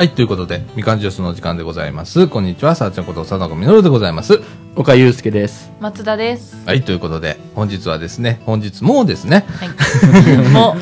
[0.00, 2.26] はい、ということで、みかんジュースの時間でございます。
[2.26, 4.40] こんにちは、さあちゃんこと佐藤みのるでございます。
[4.74, 5.70] 岡祐介です。
[5.78, 6.56] 松田です。
[6.64, 10.38] はい、ということで、本日はですね、本日もうですね、はい。
[10.48, 10.74] も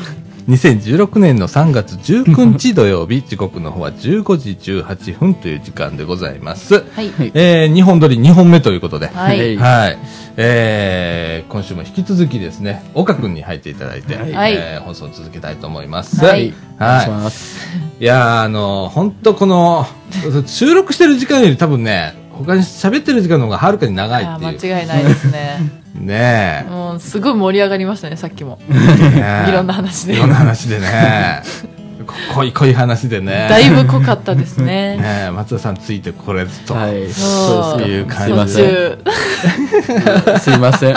[0.49, 6.75] 2016年の3月19日土曜日、 時刻の方は15時18分という時間でございます。
[6.75, 7.11] う、はい。
[7.11, 9.55] はいえー、2本撮り2本目ということで、はい。
[9.57, 9.97] はい。
[10.37, 16.25] えー、今週も引き続きですね、岡くんに入っていただいて、はいえー放送を続けたいと思います。
[16.25, 17.21] はいお願いしはい。
[17.23, 17.67] ます。
[17.99, 19.85] いやー、あの、本当この、
[20.47, 24.75] 収録してる時間より多分ね、他に喋ってる時間の方がはるかに長いあっていう。
[24.75, 25.59] 間違いないですね。
[25.95, 28.59] ねもう、すごい盛り上がりましたね、さっきも。
[28.69, 31.43] いろんな話でいろんな話でね。
[32.07, 33.47] こ濃い濃い話でね。
[33.49, 34.97] だいぶ濃かったですね。
[34.97, 36.73] ねえ、松田さんついてこれずと。
[36.73, 37.11] はい。
[37.11, 38.73] そうそういう感じ途すいません。
[40.23, 40.39] 中。
[40.39, 40.95] すいません。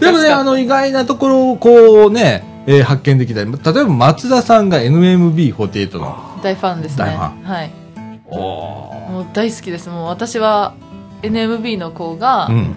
[0.00, 7.04] でもね、あの、意外なところをこうね、えー発見できたり、例えば松田さんが NMB48 の、大ファンですね。
[7.04, 7.81] 大フはい。
[8.32, 9.88] おもう大好きです。
[9.88, 10.74] もう私は
[11.22, 12.74] NMB の子が、うん。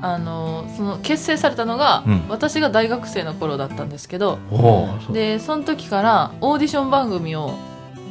[0.00, 7.54] あの、その結成されたのが、うん私が大学生の頃だったんですけど、おで、その時からオーディション番組を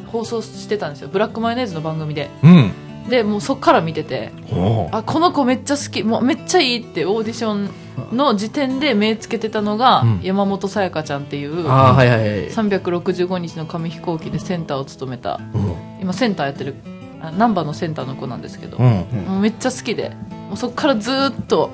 [0.08, 1.10] 放送してたんですよ。
[1.12, 2.30] ブラックマヨネーズの番組で。
[2.44, 2.72] うん。
[3.10, 7.70] で、もうそっから見てて、おあこの子めっちゃ好きもうめっちゃいいってオーディション
[8.12, 12.50] の時点で目つけてたのが、うん山本さやかちゃんっていうああ、はいはいはい。
[12.50, 15.93] 365日の紙飛行機でセンターを務めたうん。
[16.04, 16.76] 今センターやってる
[17.22, 18.86] あナンバーのセンターの子なんですけど、うん。
[19.26, 20.10] もうめっちゃ好きで
[20.50, 21.70] もうそっからずーっと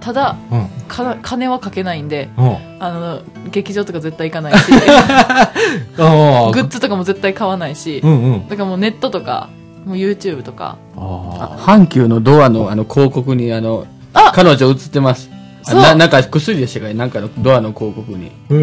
[0.00, 0.68] ただうん。
[0.88, 2.56] か金はかけないんでうん。
[2.80, 4.72] あの劇場とか絶対行かないし
[5.98, 8.48] あグッズとかも絶対買わないし、うんうん。
[8.48, 9.48] だからもうネットとか
[9.86, 15.30] もう YouTube とかあ阪急のドアのあの広告にあの、あ彼女映ってます。
[15.66, 16.94] あそうななんか薬でしたかね？
[16.94, 18.30] なんかのドアの広告に。
[18.48, 18.54] そ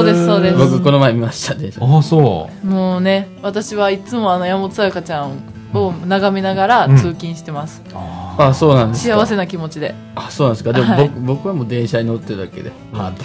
[0.00, 1.72] うですそうです僕この前見ましたで。
[1.80, 5.32] ああ、そもうね、私はいつもあの山本さやかちゃん
[5.72, 7.82] を眺めながらうん通勤してます。
[7.86, 7.96] う。
[7.96, 9.16] ああそうなんですか。
[9.16, 9.94] 幸せな気持ちで。
[10.14, 10.72] あ、そうなんですか。
[10.72, 12.72] でもはい僕僕はもう電車に乗ってるだけで。
[12.92, 13.24] ハート。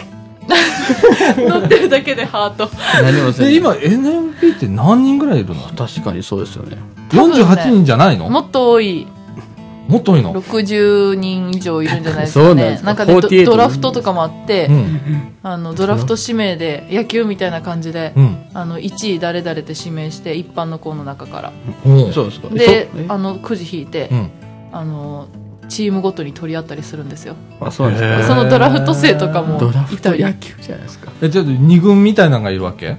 [1.47, 2.67] 乗ってるだけでハート。
[3.03, 3.53] 何もせん。
[3.55, 5.61] 今 NMB って何人ぐらいいるの？
[5.77, 6.77] 確かにそうですよね
[7.11, 8.27] ?48 人じゃないの？
[8.29, 9.05] もっと多い、
[9.89, 12.79] もっと多いの？60人以上いるんじゃないですかね。
[12.85, 13.05] なんか？
[13.05, 14.99] かねド、48ドラフトとかもあって、うん。
[15.41, 18.37] あの、ドラフト指名で、野球みたいな感じで、うん。
[18.53, 21.51] あの、1位誰々って指名して、一般の子の中から。
[21.85, 22.13] うん。
[22.13, 22.47] そうですか。
[22.49, 24.29] であの、くじ引いてう、ん。
[24.71, 25.27] あの、
[25.69, 27.35] チームごとに取り合ったりするんですよ。
[27.59, 28.35] あ、そうなんですか。
[28.35, 31.11] そのドラフト生とかもドラフいたりト野球じゃないですか。
[31.21, 32.97] え、ちょっと二軍みたいなのがいるわけ？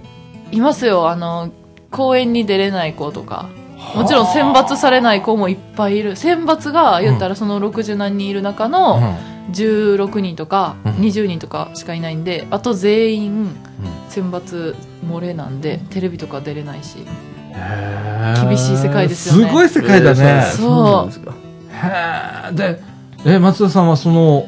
[0.53, 1.51] いますよ、あの、
[1.91, 3.49] 公演に出れない子とか。
[3.95, 6.17] もちろん選抜されない子もいっぱいいる。
[6.17, 9.17] 選抜が言ったらその60何人いる中の
[9.53, 13.57] 16人とかうん20人とかしかいないんで、あと全員
[14.09, 14.77] 選抜
[15.09, 16.99] 漏れなんで、テレビとか出れないし。
[18.49, 20.21] 厳しい世界ですよねすごい世界だね。
[20.23, 21.09] えーそ
[22.53, 22.81] うで
[23.27, 23.39] え。
[23.39, 24.47] 松田さんはその、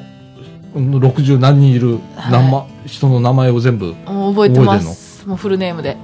[0.74, 1.98] うん60何人いる
[2.30, 3.94] 名前、人の名前を全部。
[4.06, 5.26] 覚えてます。
[5.26, 5.96] もうフルネームで。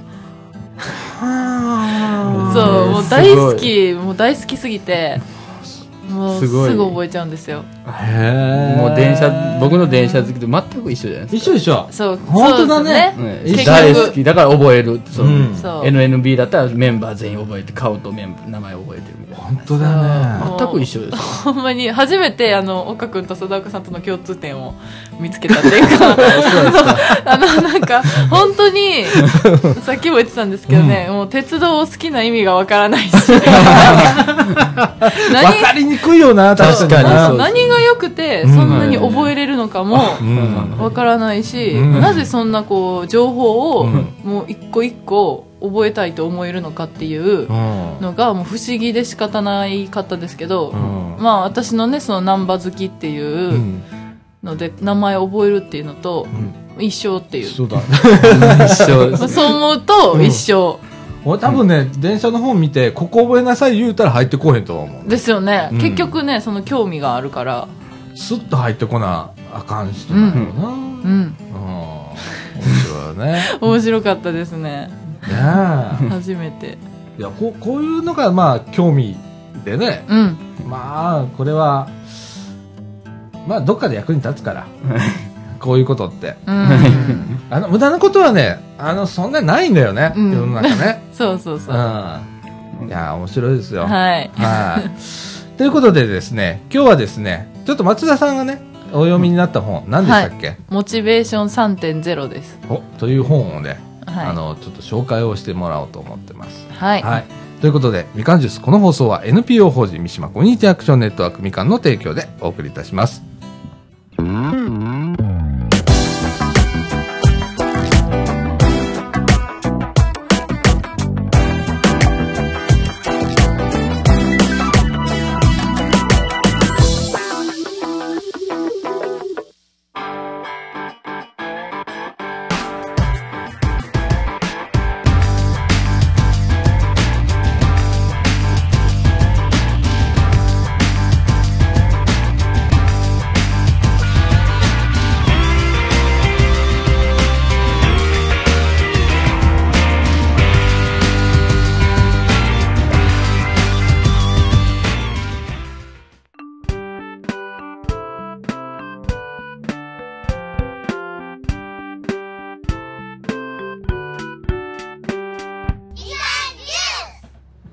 [2.48, 5.20] はそう、もうす大好き、もう大好きすぎて、
[6.08, 7.64] もうすすごいぐ覚えちゃうんですよ。
[7.86, 8.76] へえ。
[8.76, 11.88] もう電車、僕の電車好きと全く一緒じゃないです一緒一緒。
[11.90, 13.72] そう、本当だねそうですか。
[13.82, 14.24] 結局大好き。
[14.24, 15.00] だから覚える。
[15.10, 20.56] そううんそう NNB だったらメンバー全員覚えて、顔とメンバー、名前覚えてるみたい本当だね。
[20.58, 21.42] 全く一緒です。
[21.44, 24.74] ほんまに初めてあの岡君と貞岡さんとの共通点を
[25.20, 26.16] 見つけたっていうか
[27.24, 29.04] あのなんか本当に
[29.82, 33.42] さっきも言ってたんですけどね、もう鉄道を好きな意味がわからないし わ
[35.60, 37.38] かりにくいよな、確かに。
[37.38, 40.78] 何が良くてそんなに覚えれるのかもうん。
[40.78, 42.00] わからないし、うん。
[42.00, 44.14] なぜそんなこう情報をうん。
[44.24, 47.96] もう一個一個覚えたいと思えるのかっていううん。
[48.00, 51.22] のがもう不思議で仕方ないかったですけど、うん。
[51.22, 53.82] まあ私のねそのナンバ好きっていううん。
[54.42, 56.54] ので名前を覚えるっていうのとうん。
[56.80, 57.80] 一緒っていう、そうだ。
[58.68, 60.78] そう思うと一緒
[61.24, 65.08] 俺多分ね、電車の本見て、ここ覚えなさい言うたら入ってこへんと思う。
[65.08, 67.68] ですよね、うん結局ねその興味があるから
[68.14, 70.68] スッと入ってこなあかん人なんよな。
[70.68, 70.74] うん。
[70.74, 71.36] うん
[72.58, 73.42] 面白いよね。
[73.60, 74.90] 面白かったですねね
[75.30, 76.08] え。
[76.10, 76.78] 初めて
[77.18, 79.16] いや、こう、こういうのが、まあ、興味
[79.64, 80.04] でね。
[80.08, 80.36] うん
[80.68, 81.88] まあ、これは、
[83.46, 84.66] まあ、どっかで役に立つから。
[85.58, 86.36] こういうことって。
[86.46, 86.68] うん
[87.50, 90.12] あの、無駄なことはね、あの、そんなないんだよね。
[90.14, 90.97] うん世の中ね。
[91.18, 92.88] そうそううそう、ん。
[92.88, 93.82] いや、面白いですよ。
[93.82, 93.88] は
[94.18, 95.56] いはい。
[95.58, 98.62] ということでですね、今日はですね、ちょっと松田さんがね、
[98.92, 106.66] お読みになった本、何でしたっけ、モチベーション3.0ですおという本をね、はいあのちょっと紹介をしてもらおうと思ってます。
[106.70, 107.02] はい。
[107.02, 107.24] はい。
[107.60, 113.27] ということで、みかんジュース、この放送は NPO 法人三島コミュニティアクションネットワークみかんの提供でお送りいたします。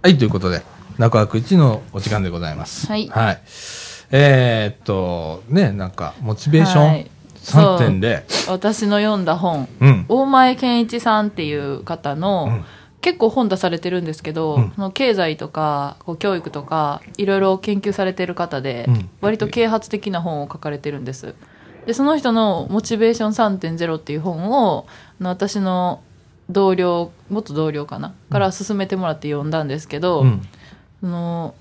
[0.06, 0.62] はい、ということで、
[1.00, 2.86] 中枠1のお時間でございます。
[2.86, 3.10] はい。
[4.12, 6.88] えーっと、ね、なんか、モチベーション？
[6.88, 7.10] はい。
[7.38, 8.52] 3.0。
[8.52, 10.06] 私の読んだ本、うん。
[10.07, 12.66] 大前健一さんっていう方の、うん。
[13.02, 14.74] 結構本出されてるんですけど、うん。
[14.75, 19.10] その経済とかこう教育とかいろいろ研究されてる方で、うん。
[19.22, 21.34] 割と啓発的な本を書かれてるんです。
[21.88, 24.86] でその人の「モチベーション3.0」っていう本を
[25.19, 26.01] 私の
[26.50, 28.14] 同僚元同僚かな？
[28.30, 30.42] から勧めてもらって読んだんですけど、うん。
[31.02, 31.56] その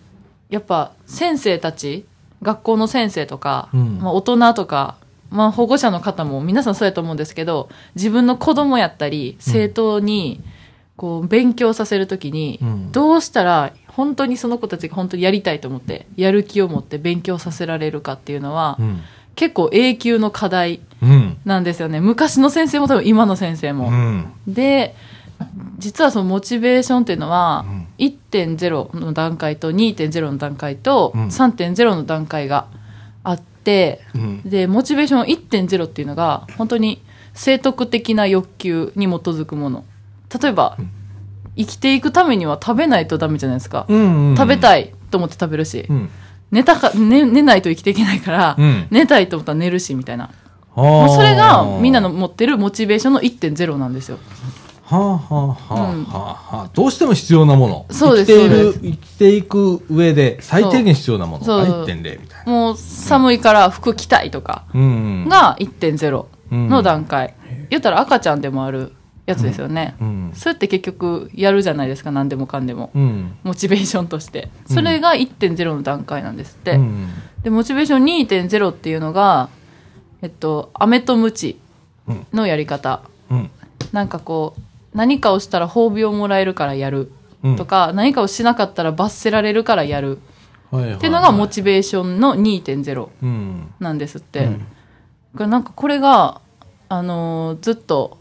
[0.51, 2.05] やっぱ先生たち
[2.43, 3.99] 学校の先生とか、うん。
[3.99, 4.97] まあ、大人とか、
[5.31, 10.43] まあ、保護者の方も皆さんそうやと思うんですけど自分の子供やったり生徒に
[10.97, 12.93] こう勉強させるときに、うん。
[12.93, 19.01] どうしたら本当にその子たちが本当にやりたいと思ってやる気を持って勉強させられるかっていうのは、うん。
[19.37, 21.37] 結構永久の課題うん。
[21.45, 23.89] なんですよね昔の先生も多分今の先生も。
[23.89, 24.33] うん。
[24.47, 24.95] で
[25.79, 32.67] 実はそのモチベーションっていうのは、うん1.0の段階と2.0の段階とうん3.0の段階が
[33.23, 34.43] あって、うん。
[34.43, 37.03] でモチベーション1.0っていうのが本当に
[37.35, 39.85] 正徳的な欲求に基づくもの
[40.43, 40.91] 例えば、うん
[41.57, 44.35] 生きていくためには食べないとダメじゃないですか、うん。
[44.37, 44.59] 食べい。
[44.59, 46.11] たいと思って食べるし、うん。
[46.51, 48.87] 寝たか寝寝ないと生きていけないから、うん。
[48.91, 50.31] 寝たいと思ったら寝るしみたいな。
[50.75, 54.19] ももうそれがみんなの、持ってるモチベーションの1.0なんですよ。
[54.85, 56.05] はあはあはあうん。
[56.05, 57.87] はあはあ、どうしても必要なもの。
[57.91, 61.47] そうです生きている生きていく上で最低限必要なもの。
[61.47, 62.53] が1.0みたいな。
[62.53, 65.27] もう寒いから服着たいとかうん。
[65.29, 67.35] が1.0の段階、
[67.71, 68.93] 言ったら赤ちゃんでもある
[69.27, 70.33] やつですよね、うん。
[70.35, 72.91] それって結局やるじゃないですか何でもかんでも。
[72.95, 73.37] うん。
[73.43, 74.51] モチベーションとして。
[74.67, 77.09] それが1.0の段階なんですって、うん。
[77.43, 79.49] でモチベーション2.0っていうのが
[80.23, 81.59] えっと飴とムチ
[82.33, 83.51] のやり方、うん。
[83.93, 84.61] なんかこう
[84.95, 87.11] 何かをしたら褒美をもらえるからやる。
[87.43, 87.57] うん。
[87.57, 90.19] とか、何かをしなかったら罰せられるからやる。
[90.73, 93.73] っていうのがモチベーションの2.0うん。
[93.79, 94.59] なんですって、だか
[95.41, 96.41] らなんかこれが、
[96.89, 98.19] あのーずっと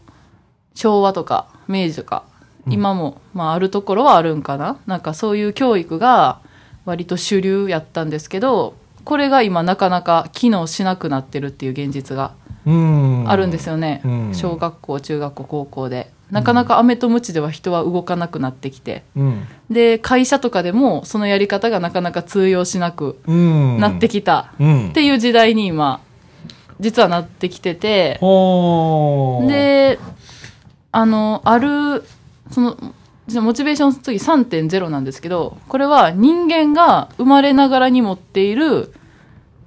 [0.74, 2.24] 昭和とか明治とか
[2.68, 4.78] 今も、まあ、あるところはあるんかな？
[4.86, 6.40] なんかそういう教育が
[6.84, 12.32] 割と主流やったんですけどこれが今なかなか機能しなくなってるっていう現実が
[12.66, 13.24] うん。
[13.28, 19.46] あるんですよね、うん小学校中学校高校でなかなか飴とムチでは人は動かなくなってきてうん。
[19.70, 23.78] で会社とかでもそのやり方がなかなか通用しなくうん。
[23.78, 24.88] なってきたうん。
[24.88, 26.00] っていう時代に今
[26.80, 28.18] 実はなってきてて
[29.46, 29.98] で
[30.96, 32.04] あのある
[32.52, 32.76] その
[33.42, 38.94] モチベーションの次3.0なんですけどこれは人間が生まれながらに持っている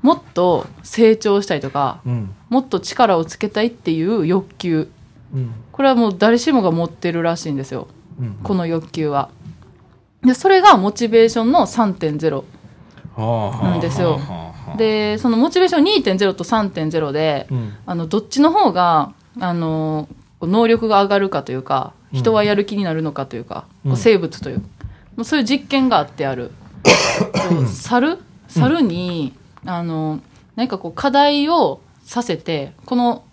[0.01, 2.33] もっと成長したいとかうん。
[2.47, 4.89] もっと力をつけたいっていう欲求
[5.33, 5.51] うん。
[5.73, 7.89] これはもう誰しもが持ってるらしいんですよ
[8.21, 8.35] うん。
[8.41, 9.29] この欲求は
[10.23, 12.43] でそれがモチベーションの3.0
[13.17, 14.19] なんですよ
[14.77, 17.73] でそのモチベーション2.0と3.0でうん。
[17.85, 20.07] あのどっちの方があの
[20.41, 23.97] 能力が上がるかというか人はやる気になるのかというか、うん。
[23.97, 24.59] 生物という。
[24.59, 24.65] も
[25.19, 26.51] うそういう実験があってある。
[27.67, 28.19] 猿？
[28.47, 29.33] 猿に、
[29.65, 30.21] あの
[30.55, 33.25] 何かこう課題をさせてこの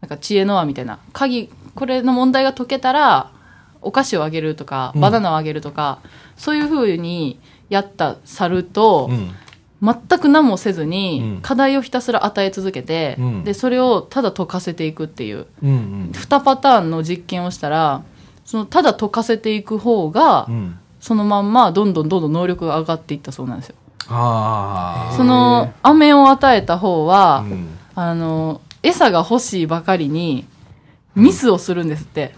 [0.00, 3.32] なんか知恵の輪みたいな鍵これの問題が解けたら
[3.80, 5.00] お菓子をあげるとかうん。
[5.00, 6.00] バナナをあげるとか、
[6.36, 7.40] そういうふうに
[7.70, 9.34] やった猿と、うん。
[9.82, 16.10] 全く何もせずに、うん課題をひたすら与え続けて、うんでそれをただ解かせていくっていううん。
[16.12, 18.02] 2パターンの実験をしたら
[18.44, 20.78] そのただ解かせていく方が、うん。
[21.00, 23.74] そのまんまどんどんどんどん能力が上がっていったそうなんですよ。
[24.08, 27.68] その飴を与えた方は、うん。
[27.94, 30.46] あの餌が欲しいばかりに
[31.14, 32.34] ミスをするんですって。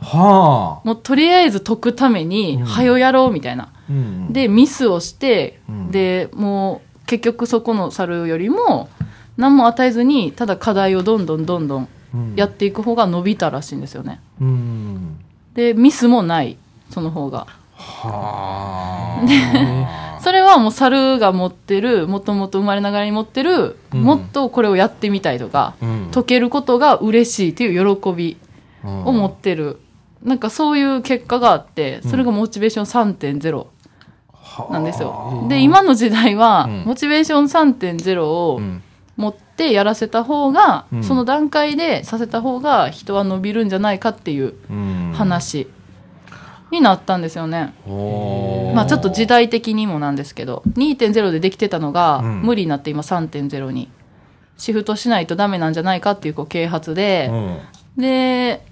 [0.00, 0.86] はあ。
[0.86, 3.72] もうとりあえず解くために、うんはよやろうみたいな。
[3.88, 8.88] うん、で、ミスをして、うんで、もう結局そこの猿よりも、
[9.36, 14.20] 何も与えずに、ただ課題をどんどんどんどんうんやっていく方が伸びたらしいんですよね。
[14.40, 15.18] うん。
[15.54, 16.56] で、ミスもない、
[16.90, 17.46] その方が。
[17.74, 20.20] はあ。
[20.20, 28.36] それはもう猿が持ってる、もともと生まれながらに持ってる、うんもっとこれをやってみたいとか、うん解けることが嬉しいという喜び
[28.84, 29.80] うんを持ってる。
[30.22, 33.66] なんかそういう結果があって、それがモチベーション3.0
[34.70, 35.46] なんですよ。
[35.48, 36.82] で、今の時代は、うん。
[36.86, 38.82] モチベーション3.0をうん。
[39.16, 41.02] 持ってやらせた方が、うん。
[41.04, 45.12] その段階でさせた方が人は伸びるんじゃないかっていううん。
[45.14, 45.66] 話
[46.70, 47.72] になったんですよね。
[48.74, 52.42] まあちょっと時代的にもなんですけど、2.0でできてたのが、うん。
[52.42, 53.90] 無理になって今3.0に
[54.56, 57.30] シフトしないとダメなんじゃないかっていうこう啓発で、
[57.96, 58.64] で、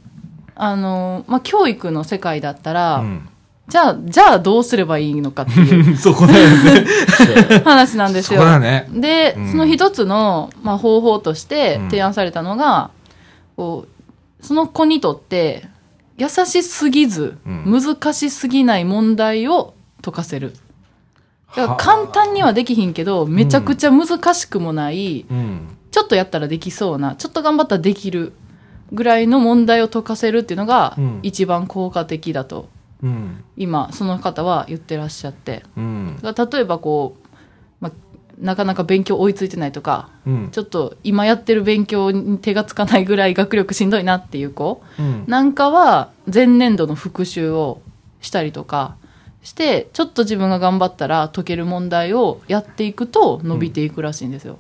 [0.54, 3.28] あの、まあ教育の世界だったら、うん
[3.68, 6.86] じゃあ、じゃあどうすればいいのかっていううん そこだよね。
[7.64, 8.40] 話なんですそよ。
[8.40, 8.88] こだね。
[8.92, 12.90] で、うんその一つの、まあ、方法としてうん提案されたのが、
[13.56, 13.86] こ
[14.40, 15.68] うその子にとって
[16.16, 20.54] 優しすぎず、うん難しすぎない問題を解かせる。
[21.48, 25.68] だからはあ簡単にはできひんけど、めちゃくちゃ難しくもない、うん。
[25.90, 28.32] ちょっとやったらできそうな、ちょっと頑張ったらできる
[28.92, 32.68] ぐらいの問題を解かせるっていうのがうん一番効果的だと、
[33.02, 33.44] うん。
[33.56, 35.62] 今、その方は言ってらっしゃって。
[35.76, 36.18] うん。
[36.22, 37.28] 例えばこう、
[37.80, 37.92] まあ、
[38.38, 40.48] なかなか勉強追いついてないとか、うん。
[40.50, 45.24] ちょっと今やってる勉強に手がつかないぐらい学力しんどいなっていう子うん。
[45.26, 47.80] なんかは前年度の復習を
[48.20, 48.96] したりとか
[49.42, 54.58] して、ちょっと自分が頑張ったら解ける問題をやっていくと伸びていくらしいんですよ。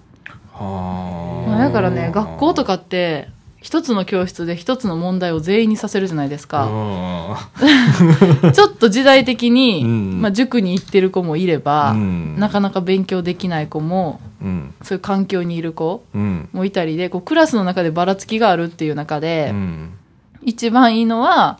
[0.52, 3.28] だからね、学校とかって
[3.66, 7.50] 一つの教室で一つの問題を全員にさせるじゃないですあ。
[7.50, 7.50] か。
[8.54, 14.74] ちょっと時代的に、うんまあ塾に行ってる子もいれば、うんなかなか勉強できない子も、うん。
[14.82, 16.48] そういう環境にいる子うん。
[16.52, 19.90] もいたりで、こうクラスの中でばらつきがあるっていう中で、うん。
[20.44, 21.58] 一番いいのは、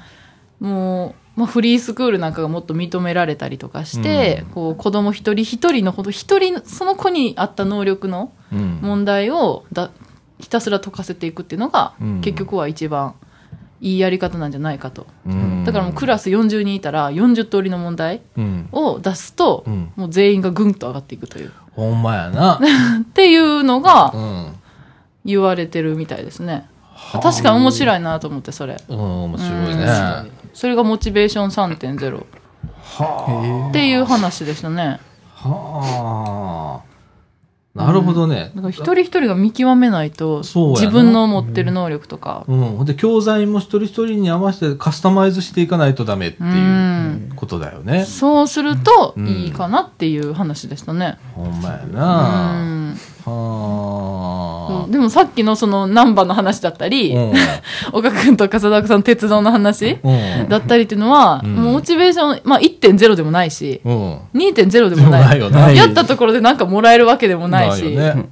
[0.60, 8.78] もう、まあ、フリースクールなんかがもっと認められたりとかして、うんこう子供一人一人のほど、一人、その子に合った能力のうん。
[8.80, 9.90] 問題をだ
[10.38, 13.14] ひたすら解かせていくっていうのが、うん結局は一番
[13.80, 15.06] いいやり方なんじゃないかと。
[15.26, 18.68] うんだからもうクラス40人いたら40通りの問題うん。
[18.72, 21.52] を出すと、うんもう全員がぐんと上がっていくという。
[21.72, 22.58] ほんまやな。
[23.00, 24.52] っていうのがうん。
[25.24, 26.68] 言われてるみたいですね。
[27.12, 28.80] 確かに面白いなと思って、それ。
[28.88, 29.86] うん、面白いね。
[30.54, 32.24] それがモチベーション3.0
[33.00, 33.68] あ。
[33.68, 35.00] っていう話でしたね。
[35.34, 36.95] はあ。
[37.76, 38.52] なるほどね。
[38.54, 42.84] だから一人一人が見極めないと、自分の持ってる能力とか、うん。
[42.86, 48.04] で、教材も一人一人に合わせてカスタマイズしていかないとダメってういうんことだよね。
[48.06, 51.18] そうするとうんいいかなっていう話でしたね。
[51.34, 52.62] ほんまやうな。
[52.62, 54.35] んはあ。
[54.88, 57.32] でもさっきのそのナンバの話だったり、うん。
[57.92, 60.10] 岡君と笠田さんの鉄道の話う
[60.44, 60.48] ん。
[60.48, 64.18] だったりっていうのは、モチベーション、まあ1.0でもないし、うん。
[64.34, 65.40] 2.0でもない。
[65.50, 65.76] ない。
[65.76, 68.28] やったところでなんかもらえるわけでもないし、よね。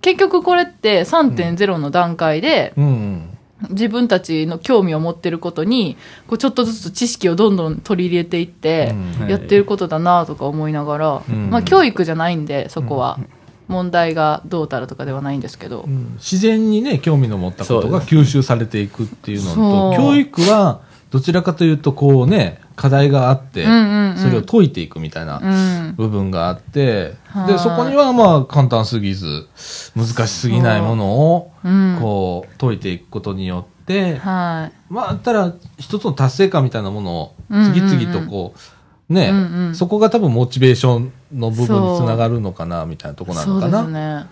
[0.00, 3.30] 結局これって3.0の段階で、うん。
[3.70, 13.18] 自分たちの興味を持ってることにこうちょっとずつ知識をどんどん取り入れていってうんやってることだなとか思いながら、うんまあ教育じゃないんでそこは
[13.68, 25.94] 問題がどうたらとかではないんですけど、自然にね、興味の持ったことが吸収されていくっていうのと、教育はどちらかというと、こうね、課題があってうんうんうん、それを解いていくみたいなうん。
[25.94, 27.52] 部分があって、はい。
[27.52, 29.46] で、そこにはまあ簡単すぎず、
[29.94, 31.98] 難しすぎないものを、うん。
[32.00, 34.92] こう、解いていくことによって、はい。
[34.92, 37.74] まあ、たら一つの達成感みたいなものをうんうんうん。
[37.74, 38.58] 次々とこう、
[39.08, 39.74] ね、うんうん。
[39.74, 43.84] そこが多分モチベーションの部分につながるのかな、みたいなとこなそうでのかな。
[43.84, 44.26] すね。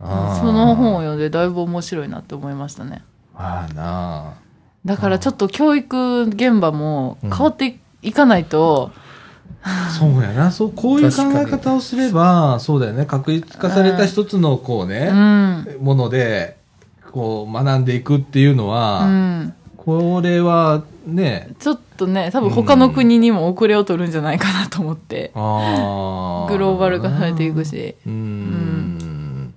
[0.00, 3.02] あーその本を読んでだいぶ面白いなって思いましたね。
[3.34, 4.34] まあな
[4.84, 8.92] だからちょっと教育現場も変わっていかないと、
[9.62, 10.50] あそうやな。
[10.50, 13.06] そう、こういう考え方をすれば、そうだよね。
[13.06, 15.66] 確立化された一つのこううね、ん。
[15.80, 16.56] もので、
[17.10, 19.54] こう学んでいくっていうのは、うん
[19.88, 27.94] これはね、ちょっとね、多分他の国にも遅れを取るんじゃないかなと思って、あーグローバル化されていくし。
[28.04, 29.54] うーん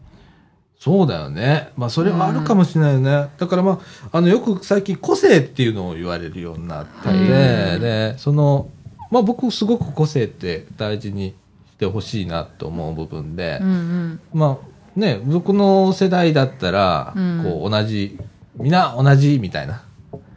[0.79, 1.73] そうだよね。
[1.75, 3.27] まあ、それはあるかもしれないよね。
[3.37, 3.81] だからま
[4.13, 8.69] あ、あの、よく最近個性っていうのを言われるようになってて、はいで、その、
[9.11, 11.35] まあ僕すごく個性って大事に
[11.73, 14.19] してほしいなと思う部分で、うんうん。
[14.33, 14.59] ま
[14.95, 18.17] あね、僕の世代だったら、うんこう同じ、
[18.55, 19.83] 皆同じみたいな。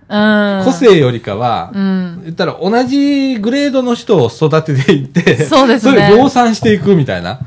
[0.08, 0.62] うん。
[0.64, 2.20] 個性よりかは、うん。
[2.24, 7.40] 言ったら同じグレードの人を育てていって、そうですねれを量産していくみたいな。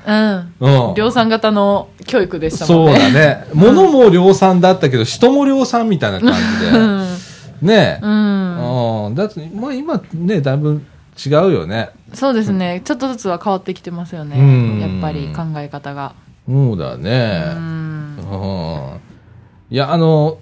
[0.60, 0.88] うん。
[0.90, 0.96] うん。
[0.96, 3.00] 量産型の教育でしたもそうんね。
[3.00, 3.48] だね。
[3.54, 7.08] 物も量産だったけど、人も量産みたいな感うん。
[7.08, 7.74] じで。
[7.74, 8.06] ねえ。
[8.06, 9.06] うん。
[9.08, 9.16] うん。
[9.16, 10.82] だって、まあ今ね、だいぶ
[11.26, 11.90] 違うよね。
[12.14, 12.82] そうですね。
[12.86, 14.38] ちょっとずつは変わってきてますよね。
[14.38, 16.14] うんやっぱり考え方が。
[16.48, 17.40] そうだうね。
[17.56, 18.18] ん。
[18.20, 18.36] う
[18.96, 19.00] ん。
[19.70, 20.38] いや、あの、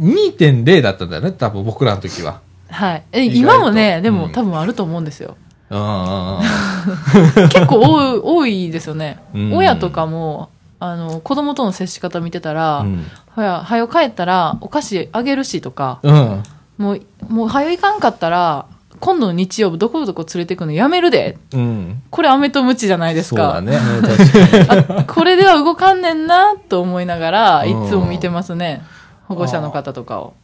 [0.00, 2.40] 2.0だったんだよね、多分僕らの時は。
[2.70, 3.02] はい。
[3.12, 5.36] え、今もね、でも、うん多分あると思うんですよ。
[5.70, 9.18] 結構多い、多いですよね。
[9.34, 10.48] うん親とかも、
[10.80, 13.06] あの、子供との接し方見てたら、うん。
[13.36, 16.42] はや、はよ帰ったらお菓子あげるしとか、うん。
[16.78, 18.66] もう、もうはよ行かんかったら、
[18.98, 21.38] 今度の日曜日どこどこ連れてくのやめるで。
[21.52, 22.02] うん。
[22.10, 23.52] これ飴とムチじゃないですか。
[23.56, 23.78] そうだね。
[24.68, 28.82] あこれでは動かんねんなと思いながら、うんいつも見てますね。
[29.30, 30.34] 保護者の方とかを。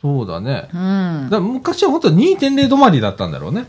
[0.00, 0.70] そうだね。
[0.72, 1.40] うんだ。
[1.40, 3.66] 昔は本当2.0止まりだったんだろうね。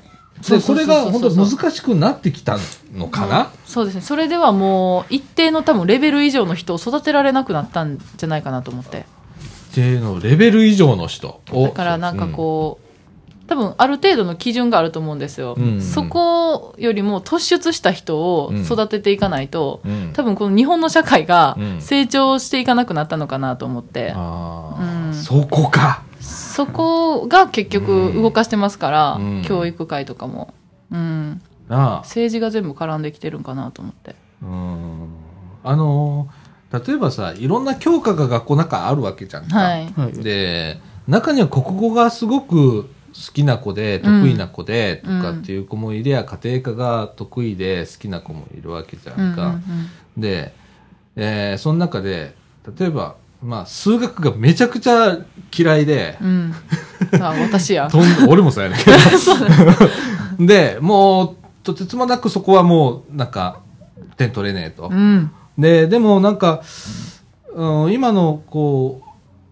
[0.49, 2.57] で、それが本当難しくなってきた
[2.93, 3.51] のかな？
[3.65, 4.01] そうですね。
[4.01, 8.99] それではもう、一定の多分レベル以上の人を育てられなくなったんじゃないかなと思って。
[8.99, 11.63] っていうのレベル以上の人を。
[11.63, 12.90] だからなんかこう、
[13.51, 15.55] 多分ある程度の基準があると思うんですよ。
[15.57, 26.03] うんうんそこよりも突出した人を育てていかないと、うん、うん多分この日本の社会がうん成長していかなくなったのかなと思って、ああ、うんそこか。
[26.21, 30.53] そこが結局動かしてますから、うん教育界とかも。
[30.89, 31.41] うん。
[31.67, 34.15] 政治が全部絡んできてるんかなと思って。
[34.41, 35.09] うん。
[35.65, 39.57] あのー、例えばさ、いろんな教科が学校の中あるわけじゃんか。
[39.57, 39.93] はい。
[39.97, 40.13] はい。
[40.13, 49.55] で、中には国語がすごく好きな子で、得意な子で、とかっていう子もいりゃ、家庭科が得意で好きな子もいるわけじゃうんか。
[50.17, 50.53] で、
[51.15, 52.35] えーその中で、
[52.77, 55.17] 例えば、まあ、数学がめちゃくちゃ
[55.55, 56.53] 嫌いで、うん。
[57.11, 57.23] うん。
[57.23, 57.89] あ、私や。
[57.91, 58.97] とん俺もそうやねんけど。
[60.45, 63.59] で、もう、とてつもなくそこはもう、なんか、
[64.17, 64.95] 点取れねえとう。
[64.95, 65.31] ん。
[65.57, 66.61] で、でもなんか、
[67.55, 69.10] うん、今の、こう、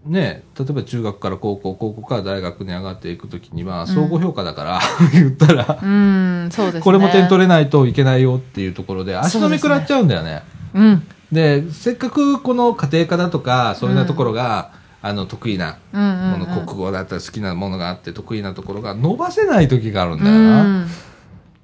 [0.10, 4.80] ね、例えば中学から高校、高校から大学に上がっていくときには、総合評価だから、
[5.14, 6.82] 言ったら、うん、そうですね。
[6.82, 7.44] これも点取れ。
[7.44, 10.42] れないといけないよっていうところで、足止め食らっちゃうんだよね。
[10.74, 11.04] うん。
[11.32, 16.40] で、せっかくこの家庭科だとか、そういうなところが、あの、得意なうんうん、うん。
[16.40, 20.64] もの、国語だったら好きなものがあって、得意なところが伸ばせない時があるんだうよな。
[20.64, 20.90] ん。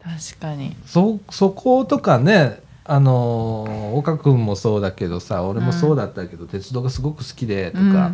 [0.04, 0.76] 確かに。
[0.86, 8.12] そ、そことかね、あのー、岡君もそうだけどさ、俺もそうだったけど、鉄道がすごく好きで、とか、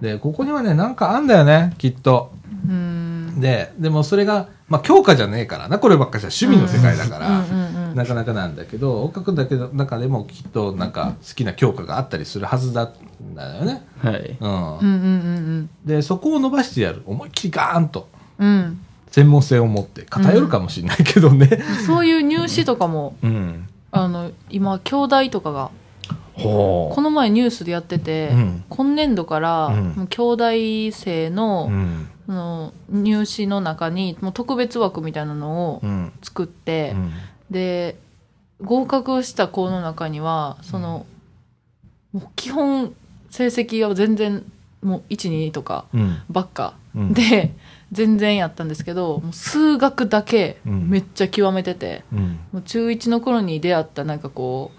[0.00, 2.32] で、ここにはね、なんかあんだよね、きっと。
[2.68, 3.40] うん。
[3.40, 13.82] で、でもそれが、まあ、教科じゃねえからな、こればっかりは趣味の世界だから、うんうんうんうんなかなかなんだけど、岡君だけの中でもきっとなんか好きな教科があったりするはずだんだよね。
[14.00, 14.36] はい。
[14.38, 14.50] うん。
[14.50, 14.88] うんうんう
[15.62, 17.02] んで、そこを伸ばしてやる。
[17.04, 18.08] 思いっきりガーンと。
[18.38, 18.48] うん。
[18.48, 18.80] うん。
[19.10, 21.48] 専門性を持って偏るかもしれないけどね。
[21.84, 23.66] そういう入試とかも、うん。
[23.92, 25.70] あの、今、兄弟とかが、
[26.34, 30.44] ほこの前ニュースでやってて、うん今年度から、うん兄弟
[30.92, 32.08] 生の,、うん。
[32.26, 36.12] その入試の中にもう特別枠みたいなのをうん。
[36.22, 37.12] 作って、うん
[37.50, 37.98] で
[38.62, 41.06] 合格した子の中にはその、
[42.12, 42.94] もう基本
[43.30, 44.44] 成績は全然
[44.82, 46.18] もう12とかうん。
[46.30, 47.54] ばっか、うんで
[47.92, 52.40] 全然やったんですけどもう数学だけうんめっちゃ極めてて、うん。
[52.52, 54.70] もう中1の頃に出会ったなんかこ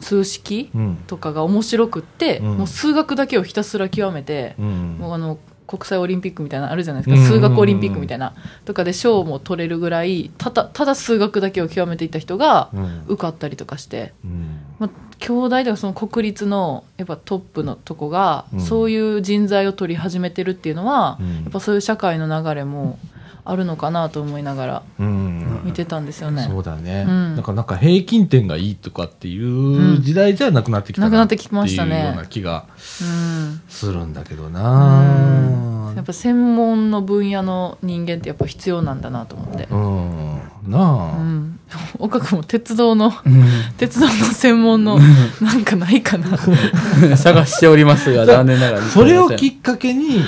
[0.00, 0.96] う数式うん。
[1.06, 4.96] とかが面白くって、うんもう数学だけをひたすら極めて、うん。
[4.98, 13.04] もうあの国際オリンピックみたいなのあるじゃないですか、数学オリンピックみたいなとかで賞も取れるぐらいただただ数学だけを極めていった人がうん。
[13.06, 14.49] 受かったりとかして、うん。
[14.80, 22.98] まあ、兄弟とかその国立のやっぱトップのとこが、うんそういう人材を取り始めてるっていうのは、うんやっぱそういう社会の流れも
[23.44, 25.60] あるのかなと思いながらうん。
[25.64, 26.46] 見てたんですよね。
[26.50, 27.04] そうだね。
[27.06, 32.64] うんだからなんか平均点がいいとかっていう時代じゃなくなってきたなくなってきましたねっていうような気が
[33.02, 39.66] うんするんだけどなやっぱ専門の分野の人間ってやっぱ必要なんだなと思って。
[39.70, 40.29] うん。
[40.66, 40.94] なうあ。
[41.22, 41.58] ん。
[41.98, 43.44] 岡君も鉄道の、うん
[43.78, 44.98] 鉄道の専門の、
[45.40, 46.36] なんかないかな。
[47.16, 48.82] 探しておりますが、残念ながら。
[48.82, 50.20] それをきっかけに違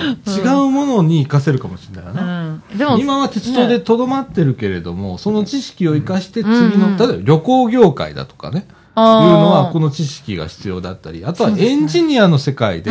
[0.55, 2.43] うものに活かせるかもしれないうな。
[2.45, 2.63] ん。
[2.77, 8.67] でも、今は鉄道でとどまってるけれども、その知識を生かして次の、うん例えば旅行業界だとかね、
[9.01, 12.91] いうのはこの知識が必要だったり、あとはエンジニアの世界で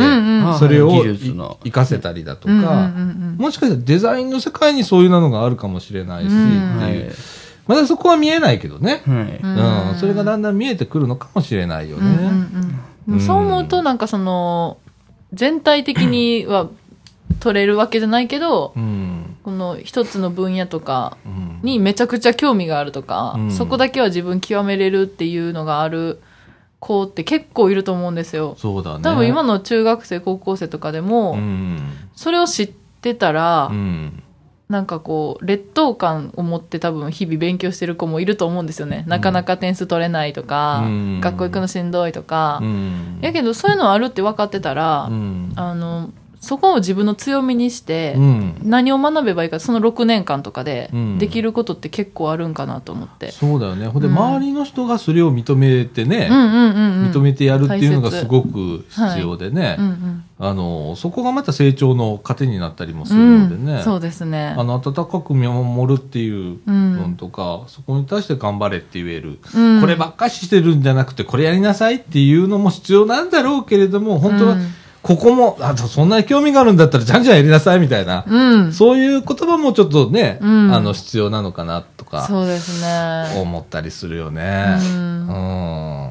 [0.58, 1.58] それを技い術の。
[1.60, 6.30] 活かせたりだとか、うんもしかしたらデザインの世界にそういうのがあるかもしれないし。
[7.66, 9.02] まだそこは見えないけどね。
[9.06, 9.38] はい。
[9.40, 9.90] うん。
[9.90, 12.78] うん、それがだんだん見えてくるのかもしれないようんうんね。
[13.08, 13.20] うん。
[13.20, 14.78] そう思うと、なんかその、
[15.32, 16.68] 全体的には、
[17.38, 21.60] 取れるわけじゃないけど、うんこの一つの分野とかうん。
[21.62, 23.50] にめちゃくちゃ興味があるとか、うん。
[23.50, 26.20] そこだけは自分極めれるっていうのがある
[26.80, 28.56] 子って結構いると思うんですよ。
[28.58, 29.04] そうだね。
[29.04, 31.78] 多分今の中学生、高校生とかでも、うん。
[32.14, 32.66] それを知っ
[33.00, 34.22] てたら、うん。
[34.68, 39.04] なんかこう、劣等感を持って多分日々勉強してる子もいると思うんですよね。
[39.06, 41.20] なかなか点数取れないとか、うん。
[41.20, 42.58] 学校行くのしんどいとか。
[42.62, 43.18] うん。
[43.20, 45.52] やけど、そういうのあるって分かってたら、うん。
[45.56, 46.10] あの、
[46.42, 48.56] そこを自分の強みにして、うん。
[48.64, 51.18] 何を学べばいいか、その6年間とかでうん。
[51.18, 53.30] できることって結構あるんかなと思って。
[53.30, 53.86] そうだよね。
[53.86, 54.18] ほんでうん。
[54.18, 57.10] 周りの人がそれを認めてね、うんうんうんうん。
[57.12, 60.24] 認めてやるっていうのがすごく必要でね、うんうん。
[60.40, 64.56] あのそこがまた成長の糧になったりもすうるのでね、ん、そうですね。
[64.58, 69.80] あの温かく見守るっていううんのとか、そこに対して頑張れって言える、うん。
[69.80, 78.72] こればっかししてるんじゃなくてこれやりなさいっていうのも必要なんだろうけれども本当はうんここも、あそんなに興味があるんだったらじゃんじゃんやりなさいみたいな、うん。
[78.72, 83.40] そういう言葉もちょっとね、うんあの必要なのかなとかそうですね。
[83.40, 84.76] 思ったりするよね。
[84.78, 86.10] ううんん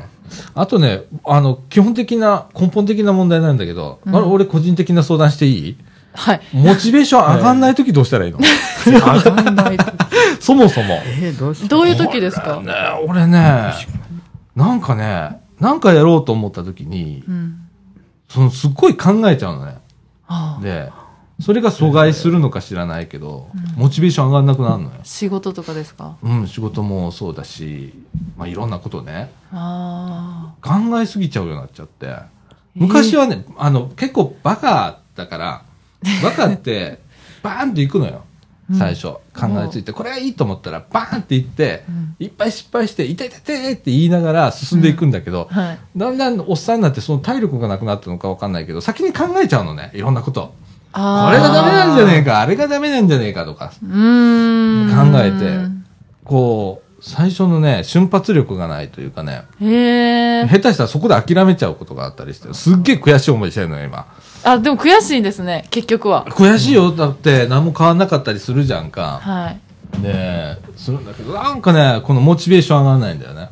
[0.55, 5.77] あとね、あの、基本的な、根本的な問題なんだけど、うんあれ俺個人的な相談していい？
[6.13, 6.41] はい。
[6.51, 8.39] モチベーション上がんないときどうしたらいいの、
[8.85, 9.77] 上がんない。
[10.41, 10.99] そもそも。
[11.05, 12.59] えー、どうしどういう時ですか？
[12.61, 12.73] ね、
[13.07, 13.71] 俺ね、
[14.55, 17.55] なんかね、なんかやろうと思ったときに、うん。
[18.31, 19.79] そのすっごい考えちゃうのね。
[20.61, 20.89] で、
[21.41, 24.91] それが阻害するのか知らないけど、モチベーション上がんなくなるのよ。
[25.03, 26.15] 仕事とかですか？
[26.23, 27.93] うん、仕事もそうだし、
[28.37, 32.15] まあいろんなことね、あ考えすぎちゃうようになっちゃって。
[32.73, 35.65] 昔はね、あの、結構バカだから、
[36.23, 37.01] バカって、
[37.43, 38.23] バーンと行くのよ。
[38.77, 45.49] 最初、考えついて、これがいいと思ったら、バーンって行って、うんいっぱい失敗して、痛い痛い痛いって言いながら進んでいくんだけど。
[45.97, 50.53] だんだんおっさんになってその体力がなくなったのかわかんないけど、先に考えちゃうのね、いろんなこと。
[50.93, 52.31] あこれがダメなんじゃねえか。
[52.31, 53.67] か、あれがダメなんじゃねえかとか。
[53.67, 55.81] 考えて
[56.23, 59.43] こう、最初のね、瞬発力がないというかね。
[59.59, 64.05] 下手したらそこで諦めちゃうことがあったりして、すっげえ悔しい思いしてるのよ、今。
[64.43, 66.25] あ、でも悔しいですね、結局は。
[66.25, 69.19] 悔しいよ、だって何も変わんなかったりするじゃんか。
[69.21, 70.01] はい。
[70.01, 73.49] ねえ、するんだけど、なんかね、このモチベーション上がらないんだよね。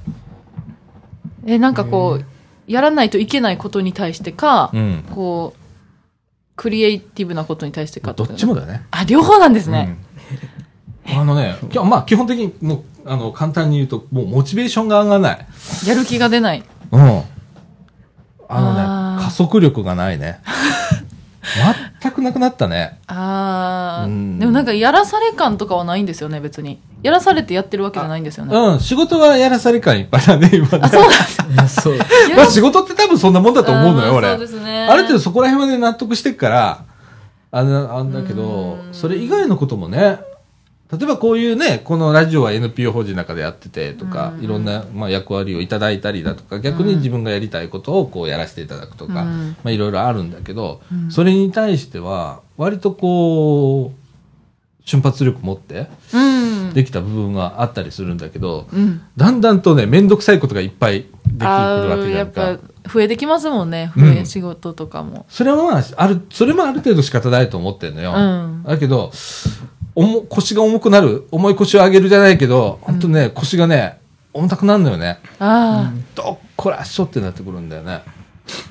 [1.46, 2.26] え、なんかこう、
[2.68, 5.04] やらないといけないことに対してか、うん。
[5.14, 5.60] こう、
[6.56, 8.86] クリエイティブなことに対してかどっちもだよね。
[8.92, 9.98] あ、両方なんですね。
[11.08, 11.20] うん。
[11.20, 15.48] あのね、 きょまあ基本的にもう、あの、簡単に言うと、もうモチベーションが上がらない。
[15.88, 16.64] やる気が出ない。
[16.92, 17.22] うん。
[18.52, 18.99] あのね
[19.30, 20.40] 加速力がないね。
[22.02, 23.00] 全くなくなったね。
[23.08, 26.80] あー、うんでもなんかやらされ感とかはないんですよね、別に。
[27.02, 28.56] やらされてやってるわけじゃないんですよね。
[28.56, 30.80] うん、仕事はやらされ感いっぱいだね、今ね。
[30.82, 31.02] あ、そう
[31.56, 31.98] なんですそう。
[32.36, 34.30] まあ仕事って多分そんなもんだと思うのよ、俺。
[34.30, 34.88] そうですね。
[34.90, 36.84] ある程度そこら辺まで納得してっから、
[37.52, 40.20] あれあんだけど、うんそれ以外のこともね、
[40.92, 54.00] 例えばこういうね、このラジオは NPO 法人の中でやっててとか、うんいろんな、まあ、役割をいただいたりだとか、逆に自分がやりたいことをこうやらせていただくとか、うんまあいろいろあるんだけど、うんそれに対しては、割とこう、
[54.84, 56.74] 瞬発力持ってうん。
[56.74, 59.02] できた部分があったりするんだけど、うん。
[59.16, 62.92] だんだんとね、めんどくさいことがいっぱいできるあわけじゃんかぱ。
[62.92, 65.28] 増えてきますもんね、うん増え、仕事とかも。
[65.30, 68.14] それはまあ、ある、それもある程度仕方ないと思ってんのよ。
[68.16, 69.12] うんだけど、
[70.00, 74.00] 重腰が重くなる、重い腰を上げるじゃないけど、本当ね、腰がね、
[74.34, 75.20] 重たくなるのよね。
[75.40, 78.04] あどっこらっしょってなってくるんだよね。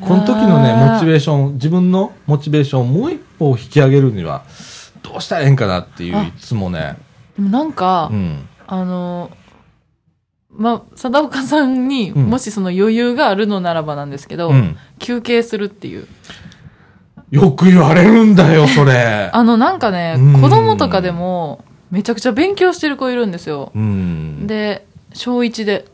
[0.00, 4.44] この時のね、モチベーション、自分のモチベーションをもう一歩引き上げるには、
[5.02, 6.96] どうしたらええんかなっていう、あいつもね。
[7.34, 8.48] ーでもなんか、うん。
[8.66, 9.30] あの、
[10.50, 14.76] まあ、貞岡さんに、うんもしその余裕があるのならばなんですけど、うん。
[14.98, 16.08] 休憩するっていう。
[17.30, 19.30] よく言われるんだよ、 それ。
[19.32, 23.72] あの、なんかねうん、子供とかでも、めちゃくちゃ勉強してる子いるんですよ。
[23.74, 24.46] うん。
[24.46, 25.86] で、小1で。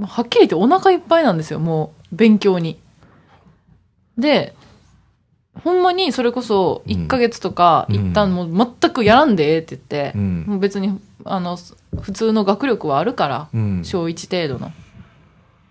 [0.00, 2.78] はっきり言ってお腹いっぱいなんですよ、もう、勉強に。
[4.16, 4.54] で、
[5.64, 11.58] ほんまにそれこそうん1ヶ月とか、うん一旦もう全くやらんでええって言って、うんもう別に、あの、
[12.00, 13.80] 普通の学力はあるから、うん。
[13.84, 14.72] 小1程度の。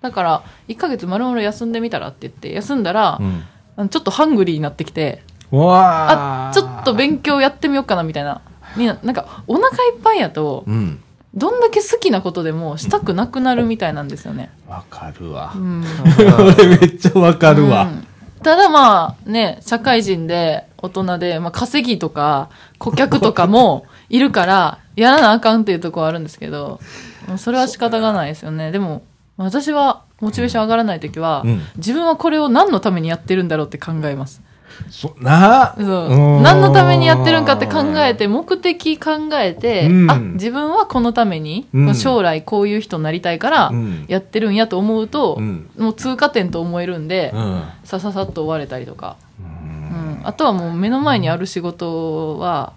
[0.01, 3.43] だから、1ヶ月丸々休んでみたらって言って、休んだら、うん。
[3.77, 8.41] あのちょっとハングリーになってきて、うわあ、ちょっと勉強やってみようかなみたいな。
[8.75, 11.01] みんな、なんか、お腹いっぱいやと、うん。
[11.33, 14.49] どんだけ好きなことでもしたくなくなるみたいなんですよね。
[14.67, 15.59] わかるわう。
[15.59, 15.83] ん。
[16.57, 17.83] 俺めっちゃわかるわ。
[17.83, 18.07] うん
[18.43, 26.79] ただまあね、社会人で大人で、まあ稼ぎとか顧客とかも いるから、やらなあかんっていうところはあるんですけど、
[27.27, 28.71] まあそれは仕方がないですよね。
[28.71, 29.01] でも、
[29.37, 31.61] 私はモチベーション上がらないときは、うん。
[31.77, 34.41] 自分はこれを何のためにやってるんだろうって考えます。
[34.89, 35.87] そなそう。
[35.87, 36.43] うん。
[36.43, 40.11] 何のためにやってるんかって考えて、目的考えて、うん。
[40.11, 41.95] あ、自分はこのために、うん。
[41.95, 45.69] 将来こういう人になりたいからうん、やってるんやと思うと、うん。
[45.77, 47.63] もう通過点と思えるんで、うん。
[47.83, 50.19] さささっと終われたりとか、うん。
[50.19, 52.73] うん、あとはもう目の前にある仕事は、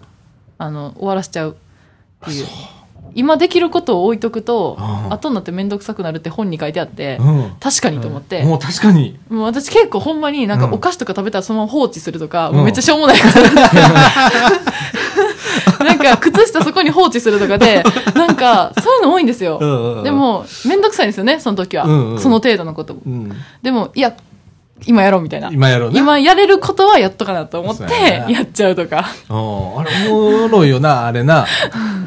[0.57, 2.45] あの、終わらせちゃうっていう。
[3.15, 4.77] 今できることを置いとくと、
[5.09, 7.51] 後になって面倒くさくなるって本に書いてあって、うん。
[7.59, 9.17] 確かにと思って、もう確かに。
[9.29, 10.73] もう私結構ほんまになんかうん。
[10.73, 13.39] お菓子とか食べたらそのまま放置するとか、めっちゃしょうもないこと。
[15.83, 17.83] なんか靴下そこに放置するとかで、
[18.15, 20.01] なんかそういうの多いんですよ。
[20.03, 21.85] でも、めんどくさいんですよね、その時は。
[22.19, 22.93] その程度のこと。
[22.93, 23.01] も。
[23.05, 23.31] うん。
[23.61, 24.13] でも、いや、
[24.85, 25.49] 今やろうみたいな。
[25.51, 27.83] 今やろうね今やれることはやっとかなと思って
[28.29, 29.05] やっちゃうとか。
[29.29, 31.45] うんあれおもろいよな、あれな。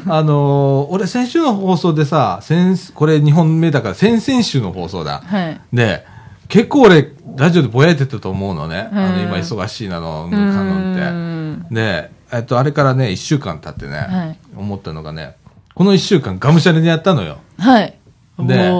[0.07, 5.23] あのー俺先週の放送でさ、先、これ2本目だから先々週の放送だ。
[5.25, 5.59] はい。
[5.73, 6.05] で、
[6.47, 8.89] 結構俺、ラジオでぼやいてたと思うのね。
[8.91, 11.75] あの、うん今忙しいなの、うカノーンっんて。
[11.75, 15.35] で、えっと、あれからね、1週間経ってね、はい思ったのがね、
[15.73, 17.37] この1週間がむしゃらにやったのよ。
[17.57, 17.93] はい。
[18.39, 18.71] で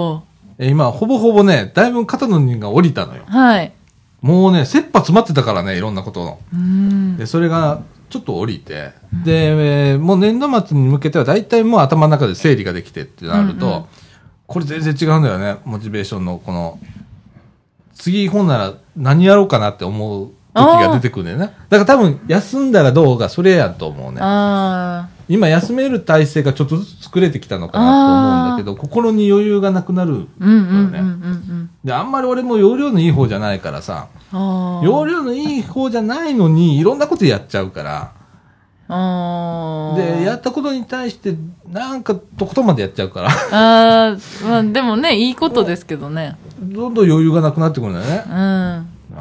[0.58, 3.22] 今、ほぼほぼね、だいぶ肩の荷が降りたのよ。
[3.26, 3.72] はい。
[4.26, 6.38] もうね、切羽詰まってたからね、いろんなことの。
[6.52, 7.16] うーん。
[7.16, 8.92] で、それが、ちょっと降りて、
[9.24, 13.84] で、えーもう年度末に向けては大体もう頭の中で整理ができてってなると、うんうん
[14.46, 16.78] これ全然違うんだよね、モチベーションのこの、
[17.94, 21.46] 次本なら何やろうかなって思う時が出てくるんだよね。
[21.68, 24.18] だから多分休んだらどうがそれやと思うね。
[24.20, 30.12] あ今休める体制がちょっとずつ作れてきたのかなと思うんだけど、心に余裕がなくなる。
[30.12, 30.64] んうんうんうんう
[31.54, 31.70] ん。
[31.84, 38.12] で、あんまり俺も容量のいい方じゃないからさ、容量のいい方じゃないのにいろんなことやっちゃうから、
[38.88, 41.34] で、やったことに対して、
[41.68, 46.36] なんか、とことんまでやっちゃうから、あーまあでもね、いいことですけどね。
[46.60, 48.24] どんどん余裕がなくなってくるんだよね。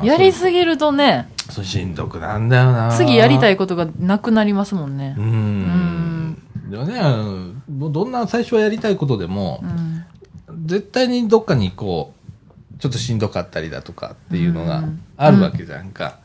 [0.01, 0.07] うん。
[0.07, 2.91] やりすぎるとね、それしんどくなんだよな。
[2.91, 3.53] 次やりたい。
[3.53, 5.21] いことがなくなりますもんねう。。
[5.21, 7.01] うんでもね、
[7.71, 9.63] もうどんな最初はやりたいことでも
[10.49, 10.65] う、ん。
[10.65, 12.14] 絶対にどっかにこう、
[12.79, 15.01] ちょっとしんどかったりだとかっていうのがうん。
[15.17, 16.19] あるわけじゃんか。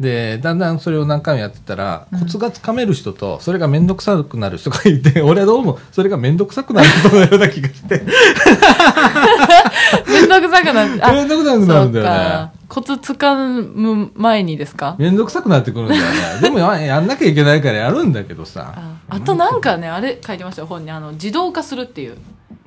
[0.00, 2.20] で、だんだんそれを何回もやってたら、うん。
[2.20, 8.00] コツがつかめる人と、それがめんどくさくなる人がいて、 俺はどうもそれがめんどくさくなる人のような気がして、
[10.08, 12.59] めんどくさくなって、 めんどくさくなるんだよね。
[12.70, 12.74] か。
[12.76, 14.96] コツつかむ前にですか？
[14.98, 16.08] めんどくさくなってくるんだよね。
[16.40, 18.72] でもややんなきゃいけないからやるんだけどさ。
[18.76, 20.90] ああとなんかね、あれ書いてましたよ、本に。
[20.90, 22.16] あの、自動化するっていう。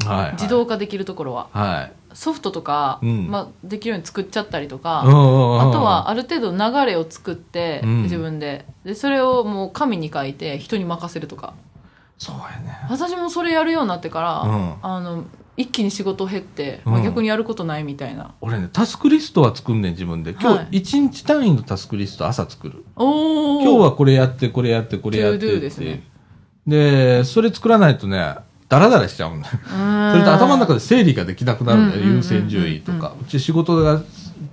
[0.05, 0.31] はい。
[0.33, 1.47] 自動化できるところは。
[1.53, 1.91] はい。
[2.13, 11.53] ソフトとか、うんまあ、できるように作っちゃったりとか、うんうんうんうんあとはある程度流れを作って、うん自分ででそれをもう紙に書いて人に任せるとか
[12.19, 12.77] そうやね。
[12.87, 15.23] 私もそれやるようになってから、うんあの
[15.55, 20.31] 一気に仕事減って、まあ、うん逆にやることないみたいな、俺ね、タスクリストは作んねん、自分で。
[20.33, 22.83] 今はい日、1日単位のタスクリスト朝作る。
[22.95, 25.59] おお今日はこれやって、これやって、これやってって。
[25.59, 26.03] ですね
[26.65, 28.35] で、それ作らないとね、
[28.69, 29.53] ダラダラしちゃうんだよ。
[30.11, 33.13] それと頭の中で整理ができなくなるんだよ、うんうんうんうん優先順位とか。
[33.21, 34.01] うち仕事が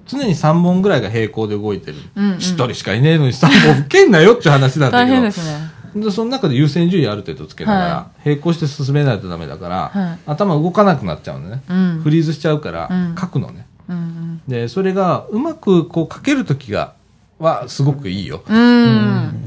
[0.06, 1.96] 常に3本ぐらいが並行で動いてる。
[2.14, 5.14] うんうん一人しかいねえのに3本受けんなよっていう話なんだ大けど。
[5.14, 10.18] 変ですねでその中で優先順位ある程度つけながら、は並行して進めないとダメだから、はい。
[10.26, 11.62] 頭動かなくなっちゃうんだね。
[11.68, 12.00] うん。
[12.02, 13.14] フリーズしちゃうから、うん。
[13.18, 13.66] 書くのね。
[13.88, 16.94] うんで、それがうまくこう書けるときが、
[17.38, 18.42] はすごくいいよ。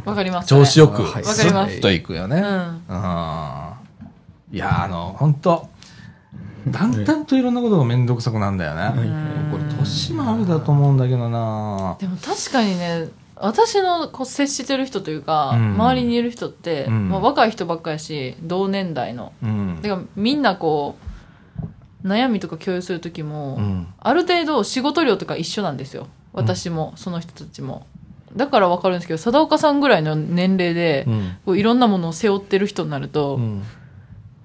[0.06, 1.24] わかります、ね、調子よく、はい。
[1.24, 2.38] スわかりますッといくよね。
[2.38, 2.82] うん。
[2.90, 4.56] あー。
[4.56, 5.68] いやーあの、本当
[6.68, 8.90] だんだんといろんなことがめんどくさくなんだよね。
[8.90, 13.10] んこれ、年もあるだと思うんだけどなでも確かにね
[13.44, 19.82] 私のこう接してる人というか、うん周りにいる人って、うんまあ、若い人ばっかやし同年代のうん。
[19.82, 20.96] だからみんなこ
[22.04, 23.88] う悩みとか共有する時も、うん。
[24.00, 27.86] ある程度仕事量とか一緒なんですよ私も、その人たちも
[28.36, 31.38] だから分かるんですけど貞岡さんぐらいの年齢で、うん。
[31.46, 33.64] こういろんなものを背負ってる人になると、うん。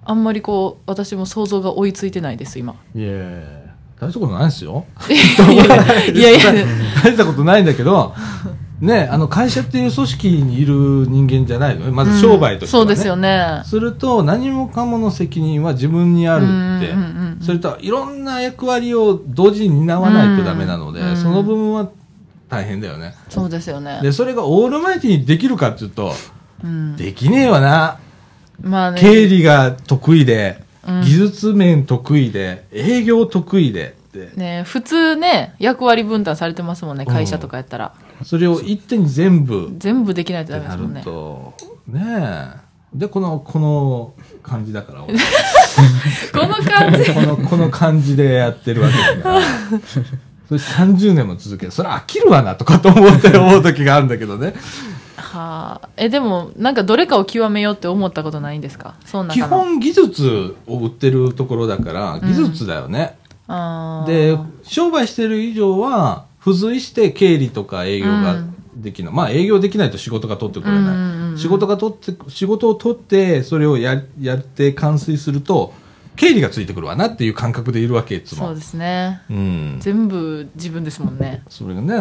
[0.04, 3.68] あんまりこう私も想像が追いついてないです今いやいやいや
[4.00, 4.86] 大したことないですよ。
[5.10, 6.66] いやいやいやいや
[7.02, 8.14] 大したことないんだけど、
[8.80, 10.74] ね、あの会社っていう組織にいる
[11.08, 11.90] 人間じゃないのね。
[11.90, 12.86] まず商売としては、ね。
[12.86, 13.62] そうですよね。
[13.64, 16.46] すると何もかもの責任は自分にあるっ
[16.80, 21.16] て、うんうんそれといろんな役割を同時に担わないとダメなので、うん。
[21.16, 21.90] その部分は
[22.48, 23.14] 大変だよね。
[23.28, 24.00] そうですよね。
[24.02, 26.12] で、それがオールマイティにできるかっていうと、
[26.62, 26.96] うん。
[26.96, 27.98] できねえわな。
[28.60, 29.00] まあね。
[29.00, 31.00] 経理が得意で、うん。
[31.02, 39.74] 技術面得意で、営業得意でって、ね普通ね役割分担されてますもんね会社とかやったら、それを一手に全部。
[39.78, 41.02] 全部できないとダメですもんね。
[41.02, 41.54] と、
[41.86, 42.02] ね
[42.54, 42.68] え。
[42.94, 45.14] で、この、この感じだから、俺。
[46.32, 47.10] この感じ。
[47.12, 49.40] この、この感じでやってるわけだから。
[50.48, 54.54] それ30年も続けるそれ飽きるわなとかと思って思う時があるんだけどね。
[55.18, 55.88] はあ。
[55.98, 58.94] えでもなんかどれかを極めようって思ったことないんですか？
[59.04, 63.17] そんな基本技術を売ってるところだから技術だよね、
[64.06, 68.44] で商売してる以上は付随して経理とか営業が
[68.76, 75.72] できない、まあ営業できないと仕事が取ってこれない、うんうんうん仕事が取って仕事を取ってそれをややって完遂すると
[76.16, 78.46] 経理がついてくるわなっていう感覚でいるわけいつも。
[78.46, 79.22] そうですね。
[79.30, 79.76] うん。
[79.78, 81.44] 全部自分ですもんね。
[81.48, 81.96] それがね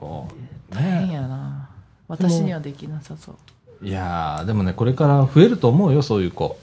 [0.00, 0.74] そう。
[0.74, 1.68] 大変ねやな。
[2.08, 3.86] 私にはできなさそう。
[3.86, 6.56] いやーでもねこれから増えると思うよそういう子。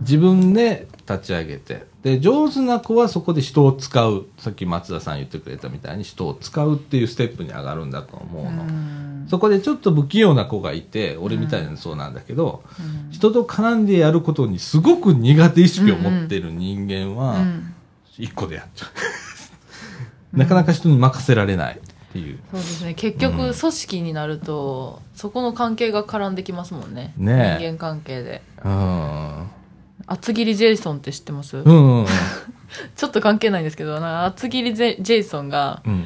[0.00, 4.26] 自分で立ち上げてで上手な子はそこで人を使う。
[4.38, 9.26] さっき松田さん言ってくれたみたいに人を使うっていうステップに上がるんだと思うの、うん。
[9.28, 13.10] そこでちょっと不器用な子がいて俺みたいにそうなんだけど、うん。
[13.10, 17.74] 人と絡んでやることにすごく苦手意識を持ってる人間うはん。
[18.16, 18.86] 一個でやっちゃ
[20.34, 22.38] う、 なかなか人に任せられないっていう。
[22.52, 22.94] そうですね。
[22.94, 27.14] 結うん局組織になると、そこの関係が絡んできますもんね。
[27.16, 27.64] ねえ。
[27.64, 28.42] 人間関係で。
[28.64, 29.50] うん
[30.06, 32.06] 厚切りジェイソンって知ってます、うんうん
[32.94, 36.04] ちょっと関係ないんですけど厚切りジェイソンがうん。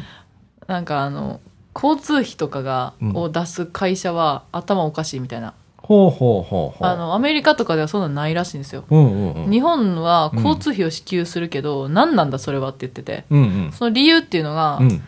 [0.71, 1.41] なんかあの
[1.75, 3.17] 交通費とかが、うん。
[3.17, 5.55] を出す会社は頭おかしいみたいな。
[5.79, 6.87] ほうほうほうほう。
[6.87, 8.85] あのアメリカとかではそんなのないらしいんですよ。
[8.89, 9.51] うんうんうん。
[9.51, 13.25] 日本は交通費を支給するけど、何なんだそれはって言ってて。
[13.31, 13.73] うんうん。
[13.73, 15.03] その理由っていうのが、うん。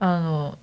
[0.00, 0.58] あの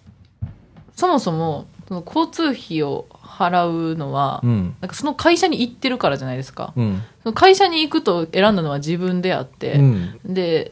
[0.95, 4.75] そもそもその交通費を払うのは、うん。
[4.79, 7.03] なんかその会社に行ってるからじゃないですか、うん。
[7.21, 10.19] その会社に行くと選んだのは自分であって、うん。
[10.23, 10.71] で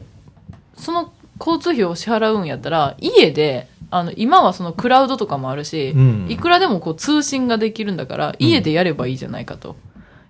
[0.78, 6.26] その交通費を支払うんやったら家であの今はそのクラウドとかもあるし、うん。
[6.30, 9.76] いくらでもこう通信ができるんだから家でやればいいじゃないかと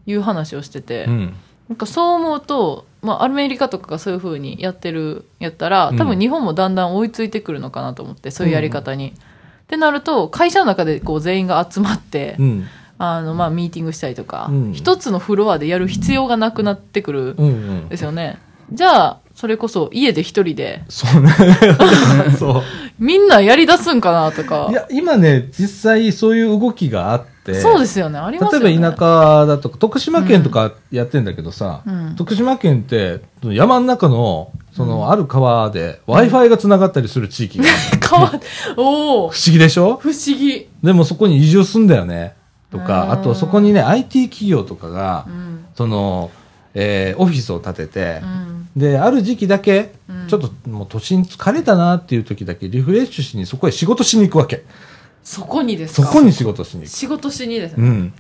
[0.06, 1.34] いう話をしてて、うん。
[1.68, 5.96] なんかそう思うと、まあ、アメリカとかがそういうふうにやってるやったらうん。
[5.96, 9.14] 多分日本もだんだん追いついてくるのかなと思ってそういうやり方に。
[9.70, 12.66] ってなると会社の中でこう全員が集まって、うん。
[12.98, 14.72] あのまあミーティングしたりとか、うん。
[14.72, 17.50] 一つのフロアでやる必要がなくなってくるうんう
[17.84, 17.88] ん。
[17.88, 18.40] ですよね。
[18.72, 21.30] じゃあそれこそ家で一人でそうね。
[22.36, 22.62] そう。
[22.98, 24.66] みんなやり出すんかなとか。
[24.70, 27.54] いや今ね実際そういう動きがあって。
[27.54, 28.18] そうですよね。
[28.18, 28.70] ありますよね。
[28.70, 32.16] 例えば田舎だとか徳島県とかやってんだけどさ、うん。
[32.16, 38.00] 徳島県って山の中のそのある川で w i f i がつながったりする地域がある。
[38.08, 38.40] 変わっ
[38.76, 39.96] おお不思議でしょ？
[39.96, 42.34] 不思議、でもそこに移住すんだよね。
[42.70, 43.10] とかうん。
[43.12, 45.64] あとそこにね IT 企業とかがうん。
[45.74, 46.30] その、
[46.74, 48.68] えーオフィスを建ててう、ん。
[48.76, 50.26] である時期だけうん。
[50.28, 54.64] ちょっともう都心疲れたなっていう時だけリフレッシュしにそこへ仕事しに行くわけ。
[55.24, 56.06] そこにですか？
[56.06, 56.90] そこに仕事しに行く。
[56.90, 58.12] 仕事しにですね、うん。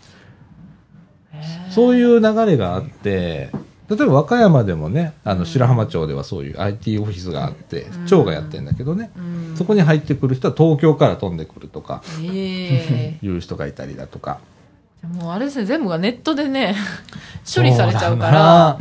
[1.70, 3.50] そういう流れがあって、
[3.90, 8.04] 例えば和歌山でもね、あの白浜町ではそういう IT オフィスがあって、うん。
[8.06, 9.56] 町がやってんだけどね、うん。
[9.56, 13.18] そこに入ってくる人は東京から飛んでくるとか、ええ。
[13.26, 14.38] いう人がいたりだとか。
[15.02, 16.76] もうあれですね全部がネットでね
[17.52, 18.78] 処理されちゃうかそら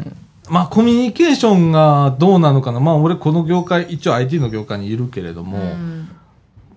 [0.50, 2.80] まあコミュニケーションがどうなのかな。
[2.80, 6.10] まあ俺この業界、一応 IT の業界にいるけれども、うん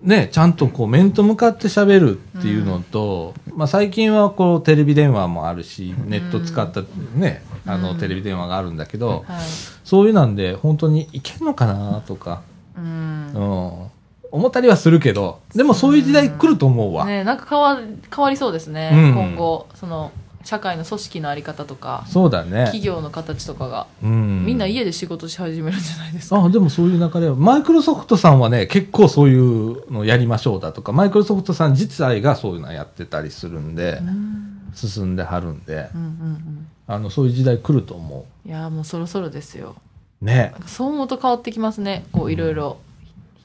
[0.03, 6.81] ね、ちゃんとこう面と向かって喋るっていうのと、まあ最近はこうテレビ電話もあるし、ネット使った
[7.15, 7.97] ね、あのうん。
[7.97, 9.41] テレビ電話があるんだけど、はい。
[9.85, 12.41] そういうなんで本当にいけんのかなとか、
[12.77, 13.31] うん。
[13.33, 13.91] うん、
[14.31, 17.05] 思ったりはするけど、でもそういう時代来ると思うわ。
[17.05, 17.79] ねなんか変わ
[18.13, 19.13] 変わりそうですね、うん。
[19.13, 20.11] 今後その
[20.43, 22.65] 社会の組織のあり方とかそうだね。
[22.65, 26.43] 企業の形とかが、うん、みんな家で仕事し始めるんじゃないですか？
[26.43, 34.49] あでもそういう流れはマイクロソフトさんはね結構そういうのやりましょうだとかマイクロソフトさん自体がそういうのやってたりするんでう、ん。
[34.75, 38.47] 進んではるんでうんうんあのそういう時代来ると思う。
[38.47, 39.75] んいやもうそろそろですよ。
[40.21, 42.05] うねそう思うと変わってきますね。
[42.11, 42.77] こういろいろ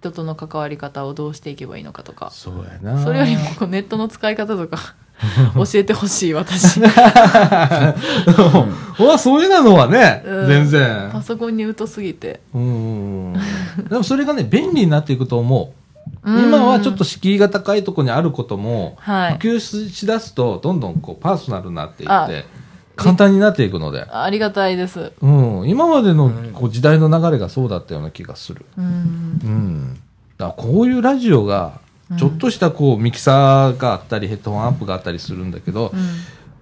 [0.01, 2.31] 人との関わり方をどうしていけばいいのかとか。
[2.33, 3.03] そうやな。
[3.05, 4.95] それよりもこうネットの使い方とか
[5.55, 6.81] 教えてほしい私。
[6.81, 6.85] う
[9.05, 10.47] わそういうのはね、うん。
[10.47, 11.11] 全然。
[11.13, 12.41] パソコンに疎すぎて。
[12.55, 13.35] うん。
[13.89, 15.73] でもそれがね便利になっていくと思
[16.25, 16.31] う。
[16.31, 16.45] うん。
[16.45, 19.39] 今はちょっと敷居が高いところにあることもはい。
[19.39, 22.45] 普及ししだすとどんどんこうパーソナルになっていっあて
[22.97, 24.07] 簡単になっていくので。
[24.11, 25.13] ありがたいです。
[25.21, 25.27] う
[25.65, 28.67] ん、今までのこう時代の流れがそうだったような気がする。
[28.77, 28.85] うん。
[28.85, 28.89] う
[29.47, 30.01] ん。
[30.37, 31.81] だからこういうラジオが、
[32.17, 35.93] ちょっとしたこうミキサーがあったり、ヘッドホンアンプがあったりするんだけど、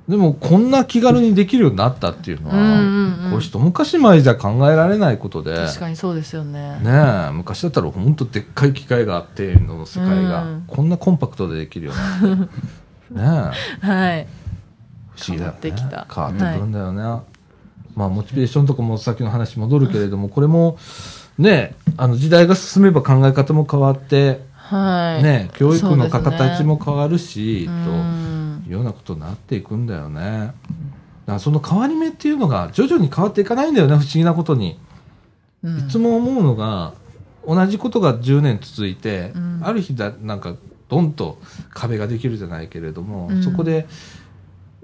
[0.09, 3.30] でもこんな気軽にできるようになったっていうのは、うんうんうん。
[3.32, 6.78] こう一昔前じゃ考えられないことで、確かにそうですよね。
[6.80, 6.90] ね
[7.28, 10.64] え、昔だったら本当でっかい機械があっての世界が、うん。
[10.66, 12.55] こんなコンパクトでできるようになって、
[13.11, 13.86] ねえ。
[13.86, 14.26] はい。
[15.16, 15.53] 不思議だよね。
[15.53, 16.07] 変わってきた。
[16.12, 17.03] 変わってくるんだよね、
[17.97, 20.78] まあモチベーションとかもさっきの話戻るけれども、これも
[21.38, 25.23] ね、あの時代が進めば考え方も変わって、はい。
[25.23, 30.21] ね、教育の形も変わるし、うとんいうようなことになっていくんだよね。
[30.21, 30.53] だか
[31.35, 34.79] らその変わり目っていうのが徐々に変わっていかないんだよね、不思議なことに。
[35.62, 36.95] うんいつも思うのが、
[37.47, 40.55] 同じことが10年続いて、うんある日だ、なんか、
[40.89, 41.39] ドンと
[41.71, 43.87] 壁ができるじゃないけれども、うんそこで、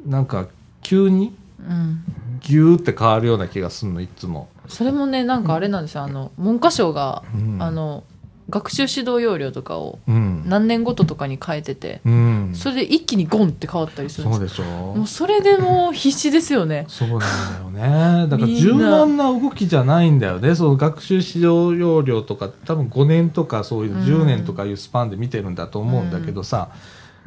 [0.06, 0.46] なんか、
[0.82, 1.34] 急に
[1.68, 2.04] うん。
[2.40, 4.48] ギューって変わるような気がするの、いつも。
[4.66, 6.02] それもね、なんかあれなんですよ。
[6.02, 8.04] あの、文科省が、うんあの、
[8.50, 10.42] 学習指導要領とかをうん。
[10.46, 12.50] 何年ごととかに変えてて、うん。
[12.54, 16.84] それで一気にゴンって変わったりするんそうですでしょもうそれでもう必死ですよね。
[16.88, 18.26] そうなんだよね。
[18.30, 20.54] だから柔軟な動きじゃないんだよね。
[20.54, 26.68] その学習指導要領とか多分5年とかそういううん10年とかいうスパンで見てるんだと思うんだけどさ、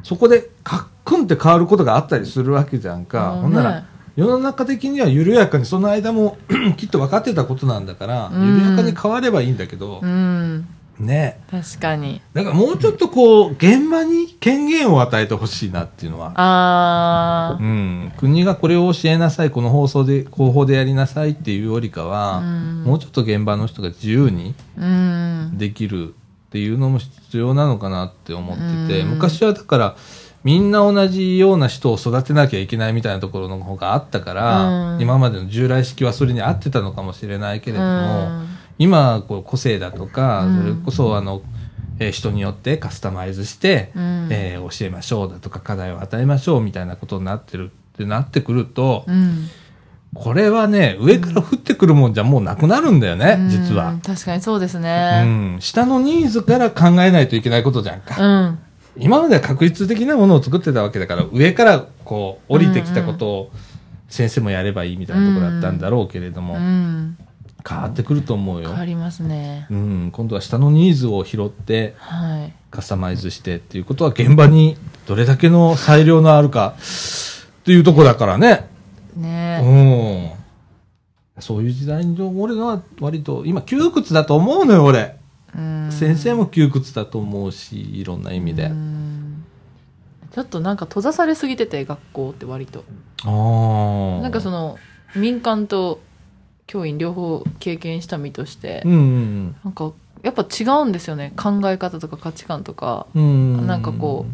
[0.02, 3.32] そこでカックンって変わることがあったりするわけじゃんか。
[3.32, 6.38] うんほんならね世の中的には緩やかにその間も
[6.78, 10.66] きっと分かってたことなんだから、うん緩やかに変わればいいんだけどう、ん。
[10.98, 11.40] ね。
[11.50, 12.20] 確かに。
[12.32, 16.32] だからもうちょっとこう、現場に権限を与えてほしいなっていうのは。
[16.36, 22.84] あうん、国がこれを教えなさい、この放送で、広報でやりなさいっていうよりかは、うん。
[22.84, 24.54] もうちょっと現場の人が自由に。
[25.58, 29.10] できるっていうのも必要なのかなって思ってて、うん。
[29.10, 29.96] 昔はだから、
[30.44, 35.00] みんな同じような人を育てなきゃいけないみたいなところの方があったから、うん。
[35.00, 41.42] 今までの従来式はそれに合ってたのかもしれないけれども、うん今こう個性だとか、うんそれこそあの、
[41.98, 49.48] えー人によってカスタマイズして、うんえー教えましょうだとか課題を与えましょうみたいなことになってるってなってくると、うん。
[50.14, 55.56] これはね上から降ってくるもんじゃもうなくなるんだよね、うん実は、確かにそうですうね。
[55.56, 58.58] ん、下のニーズから考えないといけないことじゃんか、うん。
[58.96, 63.50] 今までは確率的なものを作ってたわけだから上からこう降りてきたことを
[64.08, 67.18] 先生もやればいいみたいなところだったんだろうけれども、うん。
[67.68, 69.66] 変わってくると思うよ変、わりますね。
[69.70, 72.52] うん、今度は下のニーズを拾ってはい。
[72.70, 78.68] カスタマイズしてっていうことは現場にどれだけの裁量のあるかっていうとこだからね。
[79.16, 80.36] ね
[81.36, 81.42] うん。
[81.42, 85.16] そういう時代に俺のは割と今窮屈だと思うのよ俺。
[85.56, 85.90] うん。
[85.90, 88.66] 先生も窮屈だと思うし、いろんな意味で。
[88.66, 89.06] うん
[90.36, 92.84] ちょっとなんか閉ざされすぎてて、学校って割と。
[93.24, 94.22] ああ。
[94.22, 94.76] なんかその、
[95.14, 96.00] 民間と
[96.66, 99.92] 教員両方経験した身としてう、んなんか、
[100.22, 101.32] やっぱ違うんですよね。
[101.36, 103.06] 考え方とか価値観とか。
[103.14, 103.58] うん。
[103.58, 103.66] うん。
[103.66, 104.26] なんかこ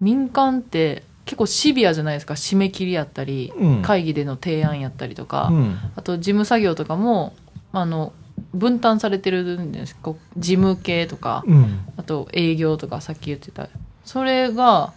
[0.00, 2.34] 民間って結構シビアじゃないですか。
[2.34, 5.48] 締め切りやったり、うん会議での提案やったりとか。
[5.52, 5.78] うん。
[5.94, 7.34] あと事務作業とかも、
[7.72, 8.12] あの、
[8.52, 11.80] 分担されてるんですこう事務系とか、うん。
[11.96, 13.68] あと営業とかさっき言ってた。
[14.04, 14.92] それが、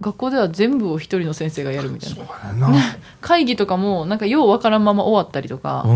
[0.00, 2.68] 学校では全部を一人の先生がやるみたいそうな。
[2.68, 2.78] だな。
[3.20, 5.92] 会議とかも、なんかようわからんまま終わったりとか、うん。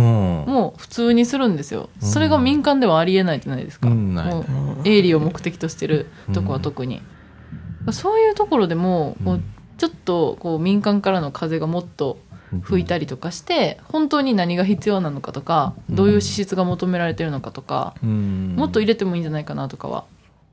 [0.47, 1.89] もう普通にするんですよ。
[2.01, 3.89] それが民間ではありえないじゃないですか？
[3.89, 4.41] うんも
[4.85, 7.01] う営利を目的としてるとこは特に。
[7.93, 9.41] そういうところでも、こう
[9.79, 12.19] ちょっとこう民間からの風がもっと
[12.63, 18.55] 吹いたりとかして、本当に何が必要なのかとか、どういう資質が求められてるのかとか、うん。
[18.57, 20.05] もっと入れてもいいんじゃないかなとかは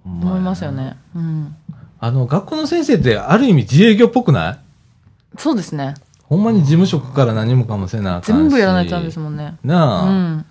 [0.05, 0.97] 思いますよね。
[1.15, 1.55] うん。
[2.03, 4.59] あの、学校の先生ってある意味自営業っぽくない？
[5.37, 5.93] そうですね。
[6.23, 9.55] ほんまに事務職から何もかもせなあかんし全部やらないとダメですもんね。
[9.63, 10.45] うなあ、ん。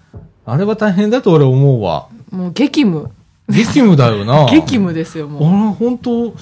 [0.46, 2.07] あれは大変だと俺思うわ。
[2.30, 3.11] もう激務。
[3.48, 4.46] 激務だよな。
[4.53, 5.48] 激務ですよ、もう。
[5.48, 6.34] あら、本当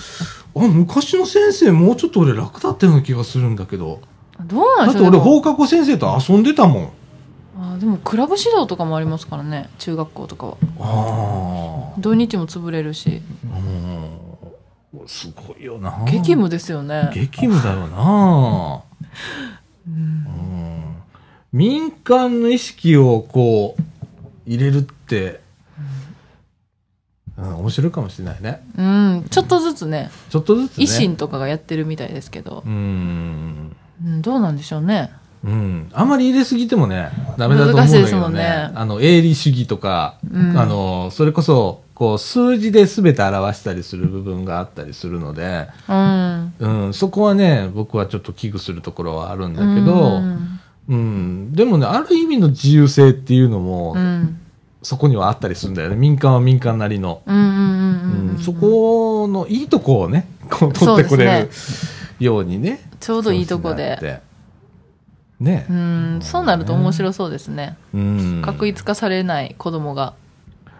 [0.57, 4.01] あ、昔の先生もうちょっと俺楽だったような気がするんだけど。
[4.45, 5.17] どうなんだってでしょうね。
[5.17, 6.89] 俺放課後先生と遊んでたもん。
[7.61, 12.01] あーでもクラブ指導とかもありますからね中学校とかはああ。
[12.01, 14.28] 土日も潰れるしうん。
[15.07, 16.05] すごいよな。
[16.07, 18.83] 激務ですよね激務だよな。
[19.87, 20.97] うん。
[21.53, 23.83] 民間の意識をこう、
[24.47, 25.41] 入れるって、
[27.37, 28.63] うん、面白いかもしれないね。
[28.77, 30.85] うんちょっとずつねちょっとずつね。
[30.85, 33.77] 維新とかがやってるみたいですけどう、ん。
[34.05, 35.13] うん、どうなんでしょうね
[35.45, 35.89] うん。
[35.93, 38.71] あんまり入れすぎてもね、ダメだと思うんだけどねね。
[38.75, 54.41] あの、営利主義とか、うんあの、それこそ、こう、数字で全て表したりする部分があったりするので、うんうん、そこはね、僕はちょっと危惧するところはあるんだけど、うんうん、でもね、ある意味の自由性っていうのも、うん
[54.81, 55.97] そこにはあったりするんだよね。
[55.97, 57.23] 民間は民間なりの。
[58.41, 61.51] そこのいいとこをね、こう取ってくれる
[62.21, 62.89] ようにね。
[63.01, 64.23] ちょうどいいとこで。
[65.41, 65.73] ねう。
[65.73, 68.43] んそうなると面白そうですねうん。
[68.45, 70.15] 確一化されない子供が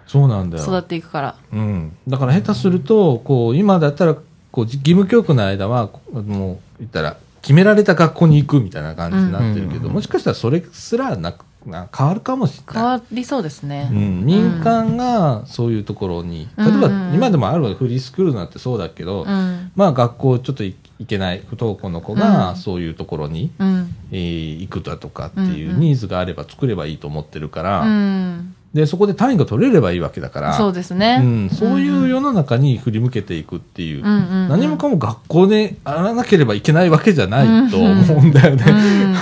[0.09, 0.65] そうなんだよ。
[0.65, 1.97] 育っていくからうん。
[2.09, 4.15] だから下手すると、こう、今だったら、
[4.51, 12.93] こう、義務教育の間は、もう、言ったら、決められた学校に行くみたいな感じになってるけど、もしかしたらそれすらなく、な変わるかもしれ変ない。
[12.95, 13.89] わりそうですね。
[13.93, 19.71] うん、民間がそういうところに、うん例えば今でもあるわフリースクールなんてそうだけど、うん。
[19.77, 20.75] まあ学校ちょっと行
[21.07, 23.95] けない不登校の子うんがそういうところに、うん。
[24.13, 28.55] えー行くだとかっていうニーズがあれば作ればいいと思ってるから、うん。
[28.79, 31.21] でそこで単位が取れればいいわけだからそうですね。
[31.21, 38.65] うん、そういう世の中に振り向けていくっていう、うんうんうん何もかも学校でやらなければいけないわけじゃないと思うんだよね。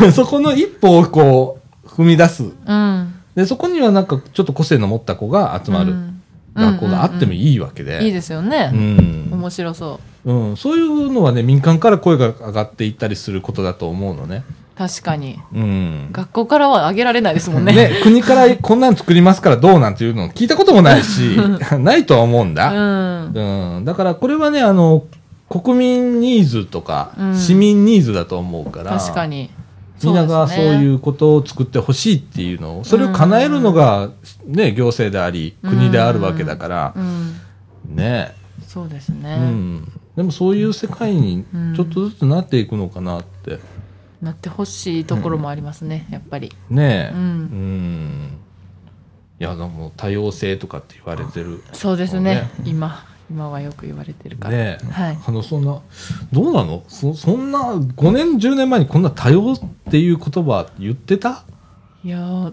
[0.07, 2.45] う そこの一歩をこう踏み出す。
[2.45, 3.15] うん。
[3.35, 6.13] で、そこにはなんかちょっと個性の持った子が集まるうん
[6.55, 8.05] 学校があってもいいわけで。
[8.05, 8.71] いいですよね。
[8.73, 14.43] うん面白そうん、そういうのはね、民間から声が上がっていったりすることだと思うのね。
[14.77, 14.79] う。
[14.79, 15.41] 確かに。
[15.55, 16.09] うん。
[16.13, 17.73] 学校からは上げられないですもんね。
[17.73, 21.37] ね、国からこんなの作りますからどうなんていうの聞いたこともないし、
[21.81, 22.73] ないとは思うんだ。
[22.73, 23.77] うん。
[23.77, 25.05] うん、だからこれはね、あの、
[25.49, 29.51] 国民ニーズとか、うん市民ニーズだと思うから、確かに。
[30.03, 34.11] みんながそういううことを作ってほしいっていうのを、それを叶えるのが、
[34.47, 36.95] ね、行政であり、国であるわけだから
[37.89, 38.35] ね。
[38.67, 39.37] そうですうね。
[39.37, 39.91] ん。
[40.17, 43.59] でもそういう世界にちょっとずつなっていくのかなって、
[44.23, 46.53] なってほしいところもありますね、やっぱり。
[46.71, 48.39] ね、うんうん。
[49.39, 51.63] いや、でも多様性とかって言われてる。
[51.73, 52.51] そうですねね。
[52.65, 54.57] 今、今はよく言われてるから。
[54.57, 55.19] ねはい。
[55.27, 55.81] あの、そんな、
[56.33, 56.83] どうなの？
[56.89, 59.59] そそんな、5年、10年前にこんな多様っ
[59.91, 61.45] ていう言葉言ってた？
[62.03, 62.53] いやー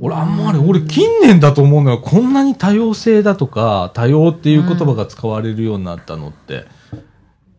[0.00, 1.98] 俺、あんまり、俺、近年だと思うのよ。
[1.98, 6.54] こんなに多様性だとか、多様っていう言葉が使われるようになったのって。
[6.92, 7.02] う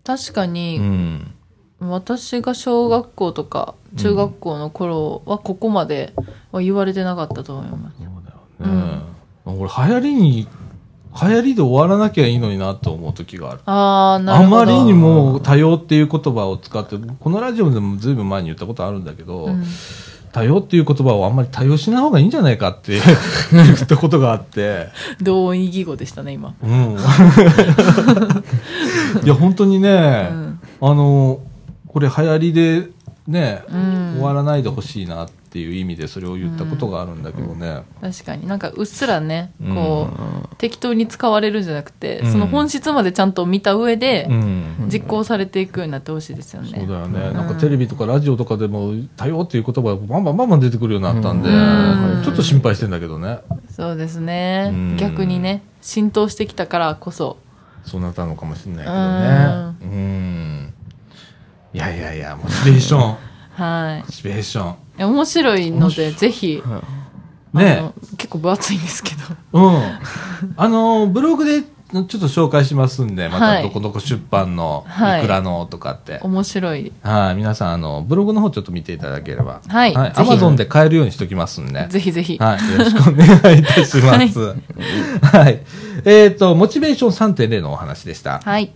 [0.06, 1.34] 確かに、ん。
[1.80, 6.14] 私が小学校とか中学校の頃はここまで
[6.52, 7.98] は言われてなかったと思います。
[7.98, 9.00] そうだよね。
[9.46, 10.48] 俺、流行りに、
[11.22, 13.62] 流行りで終わらなきゃいいのになと思う時がある。
[13.66, 14.62] ああ、なるほど。
[14.62, 19.64] あまりにも多様っていう言葉を使って、このラジオでもずいぶん前に言ったことあるんだけど、うん
[20.32, 23.02] 多様っていう言葉をあんまり多用しない方がいいんじゃないかって
[23.52, 26.54] 言ったことがあって、同意義語でしたね、今。
[26.62, 26.94] うん。
[29.26, 31.40] いや、本当にね、うんあの、
[31.90, 32.88] これ流行りで
[33.28, 37.84] ね、うん終わらないでほしいなっていう意味でそれを言ったことがあるんだけどね。
[38.02, 40.10] 確かになんかうっすらね、うんこ
[40.52, 44.90] う、適当に使われるんじゃなくて、うんその本質までちゃんと見た上でう、ん。
[44.92, 46.70] 実行されていくようになってほしいですよね。
[46.70, 51.52] そうだよね、んなんかテレビとかラジオとかでも多様っていう言葉がバンバンバンバン出てくるようになったんで、う
[52.22, 53.40] んちょっと心配してんだけどね。
[53.70, 54.98] そうですねうん。
[54.98, 57.38] 逆にね、浸透してきたからこそ。
[57.86, 59.94] そうなったのかもしれないけどね。
[59.94, 60.39] うん。
[61.74, 63.18] いやいやいや、モチベーション。
[63.52, 65.06] はいモチベーション。
[65.06, 66.64] 面白いので、ぜひ、
[67.54, 69.12] ね結構分厚いんですけ
[69.52, 69.68] ど。
[69.68, 70.00] うん。
[70.58, 76.20] あの、ブログでちょっと紹介しますんで、まはいたどこどこ出版の、はいいくらのとかって。
[76.22, 76.92] 面白い。
[77.02, 79.62] はい、皆さん、あの、ブログの方ちょっと見ていただければ。
[79.68, 81.88] はいアマゾンで買えるようにしときますんで。
[81.90, 82.38] ぜひぜひ。
[82.38, 82.72] はい。
[82.72, 84.56] よろしくお願いいたします。
[85.24, 85.62] はい。
[86.06, 88.40] えっ、と、モチベーション3.0のお話でした。
[88.40, 88.72] はい。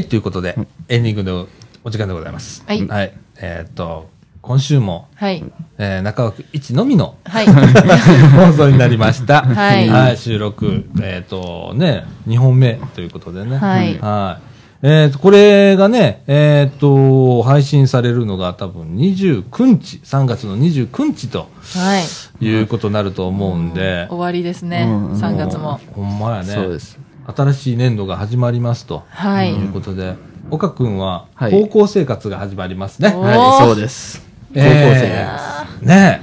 [0.00, 0.56] はい、ということで、
[0.88, 1.46] エンディングの
[1.84, 2.64] お時間でございます。
[2.66, 4.08] はいえっ、と、
[4.40, 5.44] 今週も、はい。
[5.76, 7.44] えー中枠1のみのはい。
[8.34, 9.42] 放送になりました。
[9.42, 13.58] はい収録、えっ、と、ね、2本目ということでね。
[13.58, 14.38] はいは
[14.82, 14.86] い。
[14.86, 22.00] えっ、と、これがね、えっ、と、配信されるのが多分29日、3月の29日とは
[22.40, 22.44] い。
[22.46, 24.86] いうことになると思うんで、終わりですね。
[24.88, 25.78] うん3月も。
[25.92, 26.54] ほんまやね。
[26.54, 26.98] そうです。
[27.36, 29.04] 新しい年度が始まりますと。
[29.10, 29.52] はい。
[29.54, 30.14] いうことで、
[30.50, 33.12] 岡くんははい高校生活が始まりますね。
[33.14, 34.20] おはい、そうです。
[34.52, 36.22] 高校えー生ね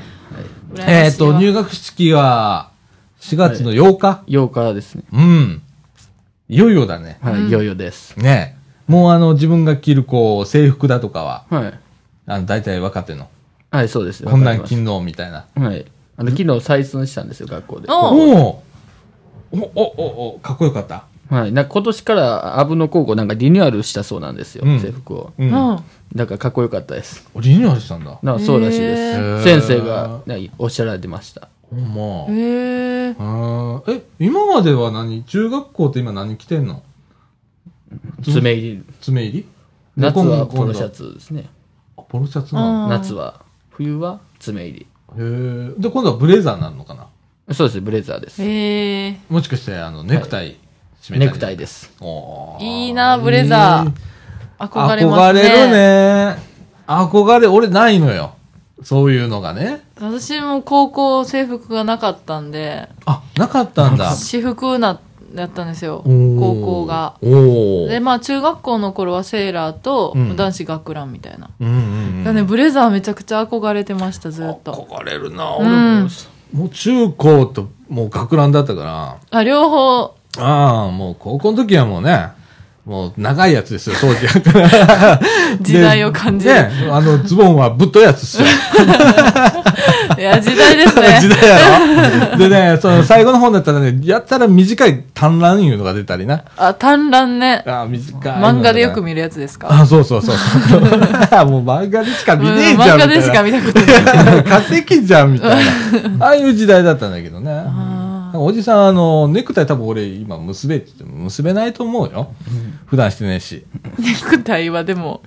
[0.75, 1.05] ーえ。
[1.05, 2.71] えっ、と、入学式は
[3.21, 5.03] 4月の8日、8日ですね。
[5.13, 5.61] うん。
[6.49, 7.17] いよいよだね。
[7.21, 8.17] はい、うんいよいよです。
[8.19, 8.91] ねえ。
[8.91, 11.79] もうあの、自分が着るこう、制服だとかは、はい。
[12.25, 13.27] あの、大体若手の、
[13.71, 14.23] はい、そうです。
[14.23, 15.01] こんなんわかり金の？
[15.01, 15.45] みたいな。
[15.55, 15.85] はい。
[16.17, 17.87] あの、昨日採寸したんですよ、学校で。
[17.91, 18.63] おお
[19.51, 21.05] おおおかっこよかった。
[21.29, 21.51] はい。
[21.51, 25.33] なんか今年からアブの高校なんかリニューアルしたそうなんですよ、うん制服を。
[25.37, 25.79] うんうん
[26.15, 27.29] だからかっこよかったです。
[27.35, 29.19] リニューアルしたんだなんかそうらしいでへす。
[29.19, 31.49] ー先生が、ね、おっしゃられてました。
[31.69, 36.81] ほんまへえあーえ今までは何中学校って今何着てんの？
[38.23, 38.83] 爪入り。
[39.01, 39.45] 爪入り？
[39.97, 41.49] 夏はポロシャツですね。
[41.97, 42.83] あポロシャツなの？
[42.85, 43.41] うん夏は。
[43.71, 44.79] 冬は爪入り。
[44.79, 44.85] へ
[45.17, 47.07] えで今度はブレザーになるのかな？
[47.53, 48.43] そうです、ブレザーです。
[48.43, 50.57] へえもしかしてあのネクタイ
[51.01, 51.93] 締めたりネクタイです。
[52.59, 54.65] いいなブレザー。
[54.65, 55.41] 憧れますね。
[55.41, 56.37] 憧れるね。
[56.87, 58.33] 憧れ俺ないのよ。
[58.83, 59.81] そういうのがね。
[59.99, 62.89] 私も高校制服がなかったんで。
[63.05, 64.11] あなかったんだ。
[64.15, 64.99] 私服な
[65.33, 66.03] だったんですよ。
[66.05, 67.15] 高校が。
[67.21, 70.35] おおでまあ中学校の頃はセーラーとうん。
[70.35, 71.77] 男子学ランみたいな、うんうんう
[72.21, 72.23] ん。
[72.23, 74.73] だねブレザーめちゃくちゃ憧れてましたずっと。
[74.73, 75.55] 憧れるな。
[75.57, 75.99] うん。
[76.01, 76.09] 俺
[76.53, 79.17] も、もう中高ともう学ランだったから。
[79.29, 80.15] あ両方。
[80.39, 82.29] ああもう高校の時はもうね
[82.87, 84.25] もう長いやつですよ当時。
[85.59, 86.53] 時代を感じる。
[86.53, 88.47] でねあのズボンはぶっといやつですよ。
[90.17, 91.19] いや時代ですね。
[91.19, 91.57] 時代や
[92.31, 92.37] ろ？
[92.37, 96.43] でねその最後の方だったらねやったら短い短乱いうのが出たりな。
[96.55, 97.61] あ短乱ね。
[97.67, 99.67] ああ短い漫画でよく見見るやつですか？
[99.69, 100.35] あそうそうそう
[101.45, 104.43] もう漫画でしか見ねえうんじゃん漫画でしかみ見たことない。
[104.45, 105.65] 化石じゃんみたい
[106.17, 106.25] な。
[106.25, 107.51] ああいう時代だったんだけどね。
[107.51, 107.86] あ
[108.45, 112.33] おじさん、あの、ネクタイ多分俺今結べって言っても結べないと思うよ。
[112.85, 113.65] 普段してねえし。
[113.99, 115.21] ネクタイはでも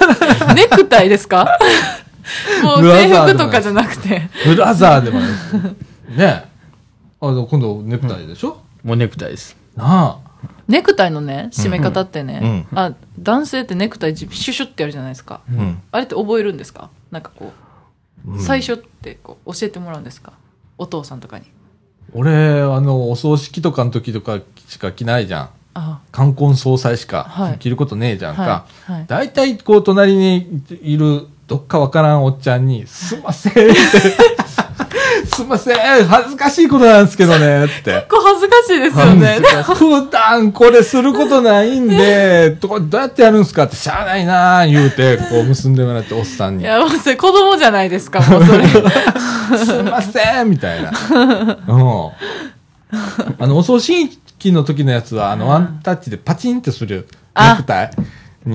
[0.54, 1.58] ネクタイですか？
[2.62, 4.28] もう制服とかじゃなくて。
[4.46, 6.16] ブラザーでもないし。
[6.16, 6.44] ね
[7.20, 9.56] あの、今度ネクタイでしょ、もうネクタイです。
[9.76, 10.30] なあ。
[10.68, 15.40] ネクタイのね締め方ってね、うあ男性ってネクタイシュシュってやるじゃないですか。
[15.50, 15.80] うん。
[15.90, 16.90] あれって覚えるんですか？
[17.10, 17.52] なんかこ
[18.26, 18.40] う、うん。
[18.40, 20.32] 最初ってこう教えてもらうんですか？
[20.78, 21.44] お父さんとかに
[22.14, 25.50] 俺、あの、お葬式とかの時とかしか着ないじゃん。
[25.76, 28.42] あ冠婚葬祭しかはい着ることねえじゃんか。
[28.42, 33.74] はいはい大体、こう、隣にいる、どっかわからんおっちゃんに、すいませんって。
[35.26, 37.92] すいません、恥ずかしいことなんですけどね、って。
[37.92, 46.64] 結構恥ずかしいですよね普段これすることないんで、どどうやってやるんすかって、しゃあないなー言うて、 こう結んでもらって、おっさんに。
[46.64, 50.90] いやもうそれ子供じゃないですかもうそれすいませんみたいな。
[50.90, 52.10] うん。
[53.38, 54.18] あの、お葬式
[54.52, 57.90] の時のやつは、あの、ワンタッチでパチンってするあネクタイ。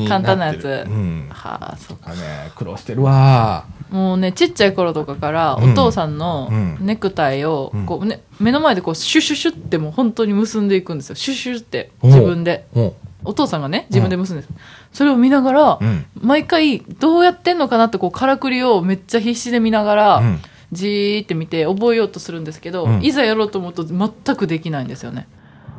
[0.08, 0.86] 簡単なやつ。
[0.88, 1.28] うん。
[1.30, 3.66] はあそうとかね、苦労してるわ。
[3.90, 5.72] もうねちっちゃい頃とかからうん。
[5.72, 6.78] お父さんのうん。
[6.82, 7.86] ネクタイをうん。
[7.86, 11.16] こう、ね、目の前でこうシュシュシュってもう本当に結んでいくんですよ。
[11.16, 12.68] シュシュって自分で。
[12.76, 12.82] う。
[12.82, 12.94] ん。
[13.26, 14.48] お父さんがね自分で結んでる、
[14.94, 16.06] それを見ながら、うん。
[16.22, 20.40] 毎回どうやってんのかなってこうからくりをめっちゃ必死で見ながら、うん。
[20.72, 23.04] じーって見て覚えようとするんですけど、うん。
[23.04, 25.28] いざやろうと思うと全くできないんですよね。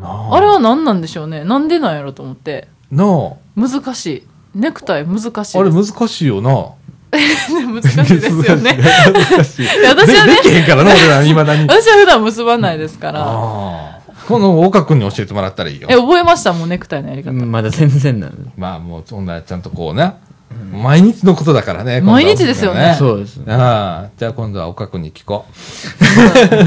[0.03, 0.41] なあ。
[0.41, 1.45] れは何なんでしょうね。
[1.45, 2.69] なんでなんやろうと思って。
[2.91, 3.37] なあ。
[3.69, 4.23] 難しい
[4.55, 6.73] ネクタイ難しいですあれ難しいよな。
[7.13, 8.79] 難しいですよね
[9.29, 9.65] 難しい。
[9.65, 11.67] いや私はねでできへんからな、俺ら、未だに。
[11.69, 14.01] 私は普段結ばないですからああ。
[14.29, 15.97] この岡君に教えてもらったらいいよえ。
[15.97, 16.53] 覚えました？
[16.53, 18.51] もうネクタイのやり方、まだ全然なんで。
[18.57, 20.15] まあもう、そんなちゃんとこうね。
[20.73, 22.01] 毎日のことだからね。
[22.01, 23.41] 毎日ですよねそうです。
[23.47, 24.11] ああ。
[24.17, 25.45] じゃあ今度は岡君に聞こ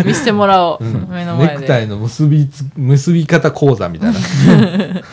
[0.05, 0.87] 見せてもらおう、う。
[0.87, 4.19] うん目の前でネクタイの結びつ、結び方講座みたいな。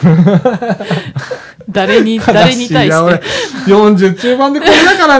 [1.70, 5.18] 誰に誰に対悲して？40中盤でこれだから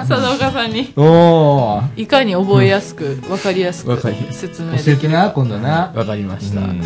[0.00, 0.06] な。
[0.06, 2.02] 佐岡さんにおー。
[2.02, 5.92] いかに覚えやすく、わかりやすく説明教えできるてな、今度な。
[5.94, 6.60] わかりました。
[6.60, 6.82] うん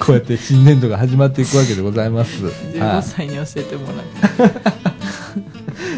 [0.00, 2.42] こうやって新年度が始まっていくわけでございます。
[2.74, 5.42] 15はい歳に教えてもらう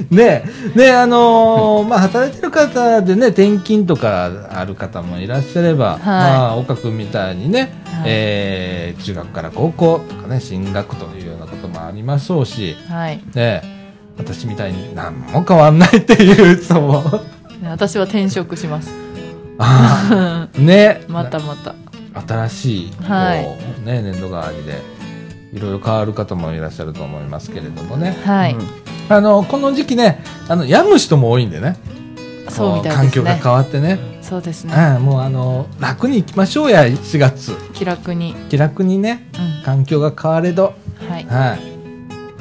[0.10, 0.44] ね
[0.74, 8.02] ねあのーまあ働いてる方でね転勤とかある方もいらっしゃれば、まあ岡君みたいにね、はい。
[8.06, 13.20] えー中学から高校とかね進学というようなこともありましょうし、はい。
[13.34, 13.62] ね
[14.18, 17.02] 私みたいに何も変わんないっていう人も。
[17.62, 18.92] ね私は転職します。
[19.58, 21.02] あー ね。
[21.08, 21.74] またまた。
[22.26, 23.44] 新しいはい。
[23.84, 24.80] ね年度替わりで
[25.52, 28.16] いろいろ変わる方もいらっしゃると思いますけれどもね。
[28.24, 28.68] はい、うん
[29.12, 31.76] あのこの時期ねあの病む人も多いんでね。
[32.48, 33.98] そうみたいです環境がね変わってね。
[34.22, 34.74] そうですね。
[34.96, 37.52] うんもうあの楽に行きましょうや4月。
[37.74, 39.28] 気楽に、気楽にね
[39.62, 40.74] う環境が変われど。
[41.08, 41.26] ん、はい。
[41.26, 41.56] は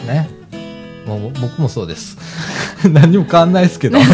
[0.03, 0.07] い。
[0.07, 0.30] ね。
[1.07, 2.17] もう僕もそうです。
[2.88, 3.97] 何にも変わんないですけど。
[3.99, 4.11] この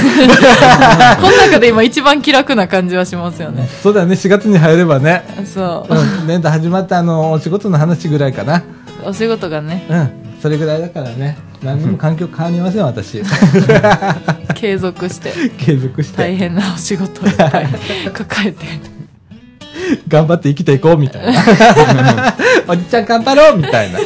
[1.46, 3.68] 中で今一番気楽な感じはしますよね。
[3.84, 4.16] そうだよね。
[4.16, 5.94] 4月に入ればね、そう。
[5.94, 8.64] うん、年度始まったあのお仕事の話ぐらいかな。
[9.04, 9.86] お仕事がね。
[9.90, 11.36] うんそれぐらいだからね。
[11.64, 13.20] 何にも環境変わりません私。
[14.54, 15.34] 継続して。
[15.58, 16.18] 継続して。
[16.20, 17.68] 大変なお仕事をいっぱい
[18.14, 18.66] 抱えて。
[20.08, 22.36] 頑張って生きていこうみたいな。
[22.70, 23.98] おじちゃん頑張ろうみたいな。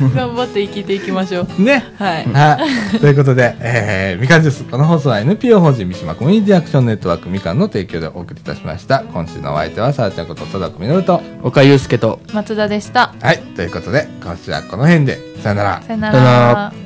[0.14, 1.84] 頑張って生きていきましょうね。
[1.98, 2.58] はいは
[2.94, 2.98] い。
[2.98, 4.64] ということで、えー、みかんジュース。
[4.64, 9.04] この放送は NPO 法人三島コミュニティアクションネットワークみかんの提供でお送りいたしました。
[9.12, 11.20] 今週のお相手は、さあちゃんこと佐田みのると。
[11.42, 13.38] 岡祐介と松田でしたはい。
[13.54, 15.82] ということで、今週はこの辺で、さよなら。
[15.86, 16.85] さよなさよなら